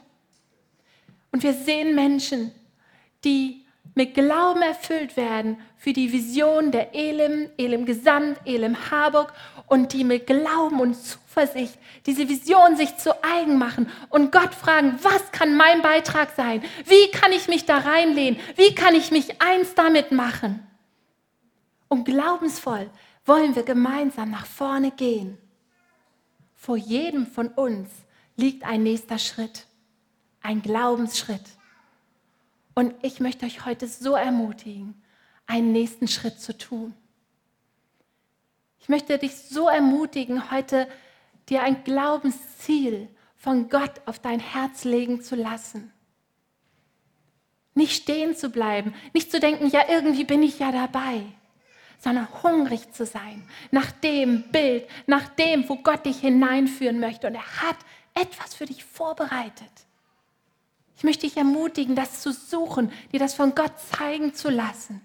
Und 1.37 1.43
wir 1.43 1.53
sehen 1.53 1.93
Menschen, 1.93 2.51
die 3.23 3.63
mit 3.93 4.15
Glauben 4.15 4.63
erfüllt 4.63 5.15
werden 5.15 5.61
für 5.77 5.93
die 5.93 6.11
Vision 6.11 6.71
der 6.71 6.95
Elim, 6.95 7.51
Elim 7.57 7.85
Gesamt, 7.85 8.39
Elim 8.43 8.89
Harburg 8.89 9.31
und 9.67 9.93
die 9.93 10.03
mit 10.03 10.25
Glauben 10.25 10.79
und 10.79 10.95
Zuversicht 10.95 11.77
diese 12.07 12.27
Vision 12.27 12.75
sich 12.75 12.97
zu 12.97 13.23
eigen 13.23 13.59
machen 13.59 13.87
und 14.09 14.31
Gott 14.31 14.55
fragen, 14.55 14.97
was 15.03 15.31
kann 15.31 15.55
mein 15.55 15.83
Beitrag 15.83 16.31
sein? 16.35 16.63
Wie 16.85 17.11
kann 17.11 17.31
ich 17.31 17.47
mich 17.47 17.67
da 17.67 17.77
reinlehnen? 17.77 18.39
Wie 18.55 18.73
kann 18.73 18.95
ich 18.95 19.11
mich 19.11 19.39
eins 19.39 19.75
damit 19.75 20.11
machen? 20.11 20.65
Und 21.87 22.05
glaubensvoll 22.05 22.89
wollen 23.25 23.55
wir 23.55 23.61
gemeinsam 23.61 24.31
nach 24.31 24.47
vorne 24.47 24.89
gehen. 24.89 25.37
Vor 26.55 26.77
jedem 26.77 27.27
von 27.27 27.49
uns 27.49 27.89
liegt 28.37 28.63
ein 28.63 28.81
nächster 28.81 29.19
Schritt 29.19 29.66
ein 30.47 30.61
Glaubensschritt. 30.61 31.43
Und 32.73 32.93
ich 33.01 33.19
möchte 33.19 33.45
euch 33.45 33.65
heute 33.65 33.85
so 33.85 34.15
ermutigen, 34.15 34.95
einen 35.45 35.73
nächsten 35.73 36.07
Schritt 36.07 36.39
zu 36.39 36.57
tun. 36.57 36.93
Ich 38.79 38.87
möchte 38.87 39.17
dich 39.17 39.35
so 39.35 39.67
ermutigen, 39.67 40.49
heute 40.49 40.87
dir 41.49 41.63
ein 41.63 41.83
Glaubensziel 41.83 43.09
von 43.35 43.67
Gott 43.67 43.91
auf 44.05 44.19
dein 44.19 44.39
Herz 44.39 44.85
legen 44.85 45.21
zu 45.21 45.35
lassen. 45.35 45.91
Nicht 47.73 48.01
stehen 48.01 48.33
zu 48.33 48.49
bleiben, 48.49 48.93
nicht 49.13 49.29
zu 49.29 49.41
denken, 49.41 49.67
ja, 49.67 49.81
irgendwie 49.89 50.23
bin 50.23 50.43
ich 50.43 50.59
ja 50.59 50.71
dabei, 50.71 51.23
sondern 51.99 52.27
hungrig 52.41 52.93
zu 52.93 53.05
sein 53.05 53.45
nach 53.71 53.91
dem 53.91 54.49
Bild, 54.51 54.87
nach 55.07 55.27
dem, 55.27 55.67
wo 55.67 55.75
Gott 55.75 56.05
dich 56.05 56.19
hineinführen 56.19 57.01
möchte. 57.01 57.27
Und 57.27 57.35
er 57.35 57.61
hat 57.63 57.77
etwas 58.13 58.55
für 58.55 58.65
dich 58.65 58.85
vorbereitet. 58.85 59.86
Ich 60.97 61.03
möchte 61.03 61.27
dich 61.27 61.37
ermutigen, 61.37 61.95
das 61.95 62.21
zu 62.21 62.33
suchen, 62.33 62.91
dir 63.11 63.19
das 63.19 63.35
von 63.35 63.53
Gott 63.53 63.79
zeigen 63.79 64.33
zu 64.33 64.49
lassen. 64.49 64.99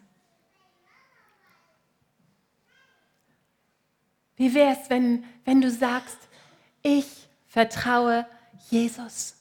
Wie 4.36 4.54
wäre 4.54 4.72
es, 4.72 4.88
wenn, 4.88 5.24
wenn 5.44 5.60
du 5.60 5.70
sagst, 5.70 6.16
ich 6.82 7.28
vertraue 7.46 8.26
Jesus. 8.70 9.34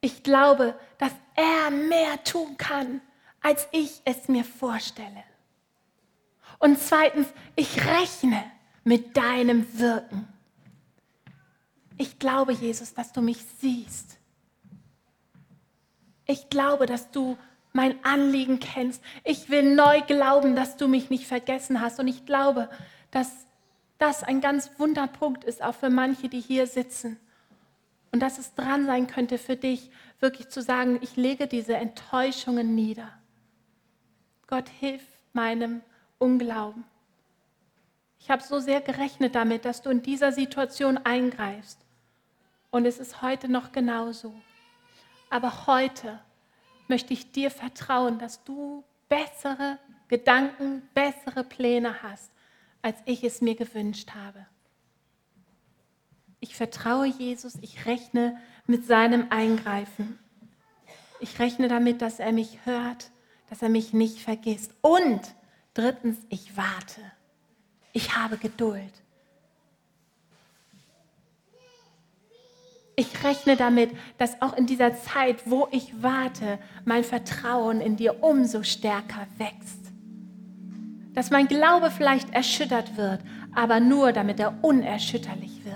Ich 0.00 0.22
glaube, 0.22 0.78
dass 0.96 1.12
er 1.34 1.70
mehr 1.70 2.24
tun 2.24 2.56
kann, 2.56 3.02
als 3.42 3.68
ich 3.72 4.00
es 4.06 4.28
mir 4.28 4.44
vorstelle. 4.44 5.22
Und 6.58 6.78
zweitens, 6.78 7.28
ich 7.56 7.84
rechne 7.84 8.50
mit 8.84 9.16
deinem 9.16 9.78
Wirken. 9.78 10.26
Ich 11.98 12.18
glaube, 12.18 12.52
Jesus, 12.52 12.94
dass 12.94 13.12
du 13.12 13.20
mich 13.20 13.44
siehst 13.60 14.18
ich 16.26 16.50
glaube, 16.50 16.86
dass 16.86 17.10
du 17.10 17.36
mein 17.72 18.02
Anliegen 18.04 18.60
kennst. 18.60 19.02
Ich 19.24 19.50
will 19.50 19.74
neu 19.74 20.00
glauben, 20.02 20.54
dass 20.56 20.76
du 20.76 20.88
mich 20.88 21.10
nicht 21.10 21.26
vergessen 21.26 21.80
hast. 21.80 21.98
Und 21.98 22.08
ich 22.08 22.24
glaube, 22.24 22.70
dass 23.10 23.46
das 23.98 24.22
ein 24.22 24.40
ganz 24.40 24.70
Wunderpunkt 24.78 25.44
ist, 25.44 25.62
auch 25.62 25.74
für 25.74 25.90
manche, 25.90 26.28
die 26.28 26.40
hier 26.40 26.66
sitzen. 26.66 27.18
Und 28.12 28.20
dass 28.20 28.38
es 28.38 28.54
dran 28.54 28.86
sein 28.86 29.08
könnte 29.08 29.38
für 29.38 29.56
dich, 29.56 29.90
wirklich 30.20 30.48
zu 30.48 30.62
sagen, 30.62 30.98
ich 31.02 31.16
lege 31.16 31.48
diese 31.48 31.76
Enttäuschungen 31.76 32.74
nieder. 32.74 33.10
Gott, 34.46 34.68
hilf 34.68 35.02
meinem 35.32 35.82
Unglauben. 36.18 36.84
Ich 38.20 38.30
habe 38.30 38.42
so 38.42 38.60
sehr 38.60 38.80
gerechnet 38.80 39.34
damit, 39.34 39.64
dass 39.64 39.82
du 39.82 39.90
in 39.90 40.00
dieser 40.00 40.32
Situation 40.32 40.96
eingreifst. 40.98 41.78
Und 42.70 42.86
es 42.86 42.98
ist 42.98 43.20
heute 43.20 43.50
noch 43.50 43.72
genauso. 43.72 44.32
Aber 45.34 45.66
heute 45.66 46.20
möchte 46.86 47.12
ich 47.12 47.32
dir 47.32 47.50
vertrauen, 47.50 48.20
dass 48.20 48.44
du 48.44 48.84
bessere 49.08 49.80
Gedanken, 50.06 50.88
bessere 50.94 51.42
Pläne 51.42 52.04
hast, 52.04 52.30
als 52.82 53.00
ich 53.04 53.24
es 53.24 53.40
mir 53.40 53.56
gewünscht 53.56 54.12
habe. 54.14 54.46
Ich 56.38 56.54
vertraue 56.54 57.06
Jesus, 57.06 57.56
ich 57.62 57.84
rechne 57.84 58.40
mit 58.68 58.86
seinem 58.86 59.26
Eingreifen. 59.30 60.20
Ich 61.18 61.40
rechne 61.40 61.66
damit, 61.66 62.00
dass 62.00 62.20
er 62.20 62.30
mich 62.30 62.64
hört, 62.64 63.10
dass 63.50 63.60
er 63.60 63.70
mich 63.70 63.92
nicht 63.92 64.20
vergisst. 64.20 64.72
Und 64.82 65.20
drittens, 65.74 66.16
ich 66.28 66.56
warte. 66.56 67.00
Ich 67.92 68.16
habe 68.16 68.36
Geduld. 68.36 69.02
Ich 72.96 73.24
rechne 73.24 73.56
damit, 73.56 73.90
dass 74.18 74.40
auch 74.40 74.56
in 74.56 74.66
dieser 74.66 74.94
Zeit, 74.96 75.50
wo 75.50 75.66
ich 75.72 76.02
warte, 76.02 76.58
mein 76.84 77.02
Vertrauen 77.02 77.80
in 77.80 77.96
dir 77.96 78.22
umso 78.22 78.62
stärker 78.62 79.26
wächst. 79.36 79.92
Dass 81.12 81.30
mein 81.30 81.48
Glaube 81.48 81.90
vielleicht 81.90 82.32
erschüttert 82.32 82.96
wird, 82.96 83.20
aber 83.54 83.80
nur 83.80 84.12
damit 84.12 84.38
er 84.38 84.58
unerschütterlich 84.62 85.64
wird. 85.64 85.74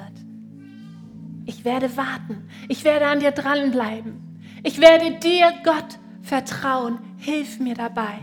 Ich 1.47 1.65
werde 1.65 1.97
warten. 1.97 2.49
Ich 2.69 2.85
werde 2.85 3.07
an 3.07 3.21
dir 3.21 3.31
dranbleiben. 3.33 4.41
Ich 4.63 4.81
werde 4.81 5.19
dir, 5.19 5.53
Gott, 5.65 5.99
vertrauen. 6.23 6.99
Hilf 7.17 7.59
mir 7.59 7.75
dabei. 7.75 8.19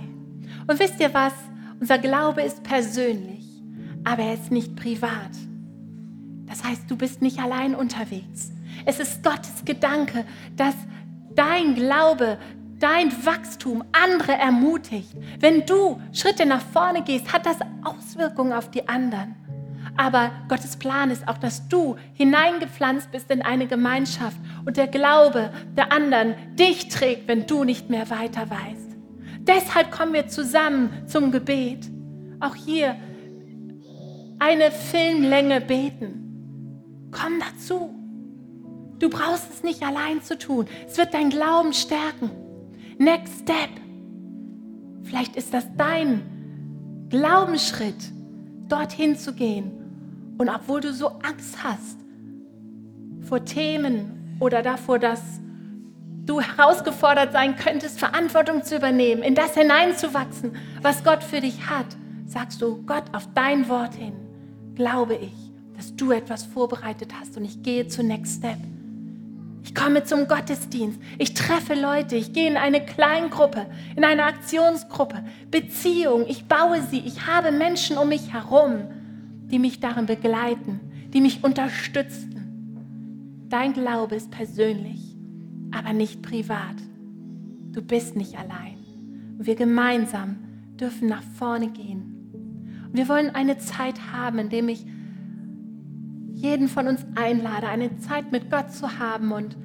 Und 0.67 0.79
wisst 0.79 0.99
ihr 0.99 1.13
was? 1.13 1.33
Unser 1.79 1.97
Glaube 1.97 2.41
ist 2.43 2.63
persönlich, 2.63 3.45
aber 4.03 4.23
er 4.23 4.35
ist 4.35 4.51
nicht 4.51 4.75
privat. 4.75 5.31
Das 6.45 6.63
heißt, 6.63 6.89
du 6.89 6.95
bist 6.95 7.21
nicht 7.21 7.39
allein 7.39 7.75
unterwegs. 7.75 8.51
Es 8.85 8.99
ist 8.99 9.23
Gottes 9.23 9.65
Gedanke, 9.65 10.25
dass 10.55 10.75
dein 11.33 11.75
Glaube, 11.75 12.37
dein 12.79 13.11
Wachstum 13.25 13.83
andere 13.91 14.33
ermutigt. 14.33 15.09
Wenn 15.39 15.65
du 15.65 15.99
Schritte 16.13 16.45
nach 16.45 16.61
vorne 16.61 17.03
gehst, 17.03 17.33
hat 17.33 17.45
das 17.45 17.57
Auswirkungen 17.83 18.53
auf 18.53 18.69
die 18.69 18.87
anderen. 18.87 19.35
Aber 19.97 20.31
Gottes 20.49 20.75
Plan 20.75 21.09
ist 21.09 21.27
auch, 21.27 21.37
dass 21.37 21.67
du 21.69 21.95
hineingepflanzt 22.13 23.11
bist 23.11 23.31
in 23.31 23.41
eine 23.41 23.67
Gemeinschaft 23.67 24.37
und 24.65 24.77
der 24.77 24.87
Glaube 24.87 25.51
der 25.77 25.91
anderen 25.91 26.35
dich 26.55 26.89
trägt, 26.89 27.27
wenn 27.27 27.47
du 27.47 27.63
nicht 27.63 27.89
mehr 27.89 28.09
weiter 28.09 28.49
weißt. 28.49 28.97
Deshalb 29.39 29.91
kommen 29.91 30.13
wir 30.13 30.27
zusammen 30.27 30.89
zum 31.07 31.31
Gebet. 31.31 31.89
Auch 32.39 32.55
hier 32.55 32.95
eine 34.39 34.71
Filmlänge 34.71 35.61
beten. 35.61 37.09
Komm 37.11 37.39
dazu. 37.39 38.04
Du 38.99 39.09
brauchst 39.09 39.49
es 39.51 39.63
nicht 39.63 39.83
allein 39.83 40.21
zu 40.21 40.37
tun. 40.37 40.67
Es 40.87 40.97
wird 40.97 41.13
dein 41.13 41.29
Glauben 41.29 41.73
stärken. 41.73 42.31
Next 42.97 43.41
Step. 43.41 43.69
Vielleicht 45.03 45.35
ist 45.35 45.53
das 45.53 45.65
dein 45.77 47.07
Glaubensschritt, 47.09 48.11
dorthin 48.67 49.17
zu 49.17 49.33
gehen. 49.33 49.71
Und 50.37 50.49
obwohl 50.49 50.81
du 50.81 50.93
so 50.93 51.07
Angst 51.07 51.63
hast 51.63 51.97
vor 53.21 53.43
Themen 53.43 54.37
oder 54.39 54.61
davor, 54.61 54.99
dass 54.99 55.21
du 56.25 56.41
herausgefordert 56.41 57.31
sein 57.31 57.55
könntest, 57.55 57.99
Verantwortung 57.99 58.63
zu 58.63 58.77
übernehmen, 58.77 59.23
in 59.23 59.35
das 59.35 59.53
hineinzuwachsen, 59.53 60.55
was 60.81 61.03
Gott 61.03 61.23
für 61.23 61.41
dich 61.41 61.69
hat, 61.69 61.85
sagst 62.25 62.61
du, 62.61 62.83
Gott, 62.85 63.03
auf 63.13 63.27
dein 63.33 63.69
Wort 63.69 63.93
hin 63.93 64.13
glaube 64.75 65.15
ich, 65.15 65.33
dass 65.75 65.95
du 65.95 66.11
etwas 66.11 66.43
vorbereitet 66.43 67.13
hast 67.19 67.37
und 67.37 67.45
ich 67.45 67.63
gehe 67.63 67.87
zu 67.87 68.03
Next 68.03 68.39
Step. 68.39 68.57
Ich 69.65 69.73
komme 69.73 70.03
zum 70.03 70.27
Gottesdienst. 70.27 70.99
Ich 71.17 71.33
treffe 71.33 71.73
Leute. 71.73 72.15
Ich 72.15 72.33
gehe 72.33 72.47
in 72.47 72.55
eine 72.55 72.85
Kleingruppe, 72.85 73.65
in 73.95 74.03
eine 74.03 74.25
Aktionsgruppe. 74.25 75.23
Beziehung. 75.49 76.25
Ich 76.27 76.45
baue 76.45 76.83
sie. 76.83 76.99
Ich 76.99 77.25
habe 77.25 77.51
Menschen 77.51 77.97
um 77.97 78.09
mich 78.09 78.31
herum. 78.31 78.85
die 79.47 79.59
mich 79.59 79.79
darin 79.79 80.07
begleiten, 80.07 80.79
die 81.13 81.21
mich 81.21 81.43
unterstützen. 81.43 83.45
Dein 83.47 83.73
Glaube 83.73 84.15
ist 84.15 84.31
persönlich, 84.31 85.15
aber 85.71 85.93
nicht 85.93 86.23
privat. 86.23 86.75
Du 87.71 87.81
bist 87.81 88.15
nicht 88.15 88.37
allein. 88.37 88.77
Wir 89.37 89.55
gemeinsam 89.55 90.37
dürfen 90.79 91.07
nach 91.07 91.21
vorne 91.37 91.69
gehen. 91.69 92.89
Wir 92.91 93.07
wollen 93.07 93.35
eine 93.35 93.59
Zeit 93.59 94.11
haben, 94.13 94.39
in 94.39 94.49
der 94.49 94.67
ich 94.67 94.85
jeden 96.45 96.67
von 96.67 96.87
uns 96.87 97.03
einlade, 97.15 97.67
eine 97.67 97.97
Zeit 97.97 98.31
mit 98.31 98.51
Gott 98.51 98.71
zu 98.71 98.99
haben. 98.99 99.31
Und 99.31 99.57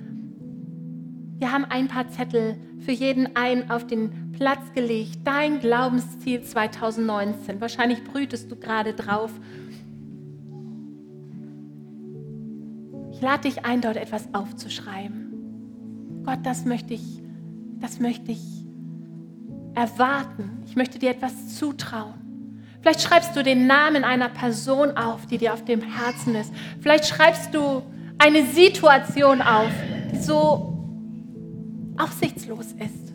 wir 1.38 1.52
haben 1.52 1.66
ein 1.66 1.88
paar 1.88 2.08
Zettel 2.08 2.56
für 2.78 2.92
jeden 2.92 3.36
einen 3.36 3.70
auf 3.70 3.86
den 3.86 4.32
Platz 4.32 4.72
gelegt. 4.72 5.20
Dein 5.24 5.60
Glaubensziel 5.60 6.42
2019. 6.42 7.60
Wahrscheinlich 7.60 8.02
brütest 8.02 8.50
du 8.50 8.56
gerade 8.56 8.94
drauf. 8.94 9.30
Ich 13.12 13.20
lade 13.20 13.42
dich 13.42 13.66
ein, 13.66 13.82
dort 13.82 13.96
etwas 13.96 14.32
aufzuschreiben. 14.32 16.22
Gott, 16.24 16.38
das 16.44 16.64
möchte 16.64 16.94
ich, 16.94 17.22
das 17.78 18.00
möchte 18.00 18.32
ich 18.32 18.64
erwarten. 19.74 20.62
Ich 20.66 20.76
möchte 20.76 20.98
dir 20.98 21.10
etwas 21.10 21.56
zutrauen. 21.56 22.29
Vielleicht 22.80 23.02
schreibst 23.02 23.36
du 23.36 23.42
den 23.42 23.66
Namen 23.66 24.04
einer 24.04 24.28
Person 24.28 24.96
auf, 24.96 25.26
die 25.26 25.38
dir 25.38 25.52
auf 25.52 25.64
dem 25.64 25.82
Herzen 25.82 26.34
ist. 26.34 26.52
Vielleicht 26.80 27.06
schreibst 27.06 27.54
du 27.54 27.82
eine 28.18 28.44
Situation 28.46 29.42
auf, 29.42 29.70
die 30.12 30.18
so 30.18 30.78
aussichtslos 31.98 32.72
ist. 32.72 33.14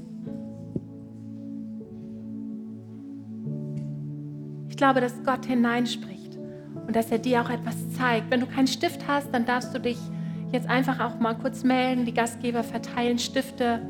Ich 4.69 4.77
glaube, 4.77 5.01
dass 5.01 5.23
Gott 5.23 5.45
hineinspricht 5.45 6.37
und 6.85 6.95
dass 6.95 7.09
er 7.09 7.17
dir 7.17 7.41
auch 7.41 7.49
etwas 7.49 7.75
zeigt. 7.91 8.29
Wenn 8.29 8.41
du 8.41 8.45
keinen 8.45 8.67
Stift 8.67 9.07
hast, 9.07 9.33
dann 9.33 9.45
darfst 9.45 9.73
du 9.73 9.79
dich 9.79 9.97
jetzt 10.51 10.69
einfach 10.69 10.99
auch 10.99 11.19
mal 11.19 11.35
kurz 11.35 11.63
melden. 11.63 12.05
Die 12.05 12.13
Gastgeber 12.13 12.63
verteilen 12.63 13.17
Stifte. 13.17 13.81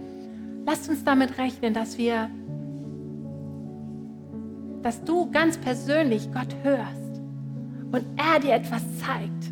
Lasst 0.65 0.89
uns 0.89 1.03
damit 1.03 1.38
rechnen, 1.38 1.73
dass 1.73 1.97
wir 1.97 2.29
dass 4.85 5.03
du 5.03 5.31
ganz 5.31 5.57
persönlich 5.57 6.31
Gott 6.31 6.55
hörst 6.61 7.19
und 7.91 8.05
er 8.17 8.39
dir 8.39 8.53
etwas 8.53 8.83
zeigt, 8.99 9.51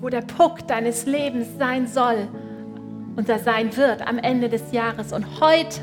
wo 0.00 0.08
der 0.08 0.22
Puck 0.22 0.66
deines 0.66 1.06
Lebens 1.06 1.46
sein 1.56 1.86
soll 1.86 2.26
und 3.14 3.28
er 3.28 3.38
sein 3.38 3.76
wird 3.76 4.04
am 4.04 4.18
Ende 4.18 4.48
des 4.48 4.72
Jahres. 4.72 5.12
Und 5.12 5.40
heute, 5.40 5.82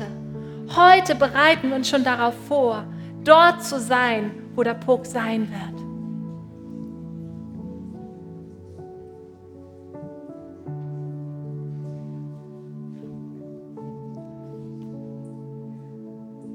heute 0.76 1.14
bereiten 1.14 1.70
wir 1.70 1.76
uns 1.76 1.88
schon 1.88 2.04
darauf 2.04 2.34
vor, 2.46 2.84
dort 3.24 3.64
zu 3.64 3.80
sein, 3.80 4.32
wo 4.54 4.62
der 4.62 4.74
Puck 4.74 5.06
sein 5.06 5.48
wird. 5.50 5.83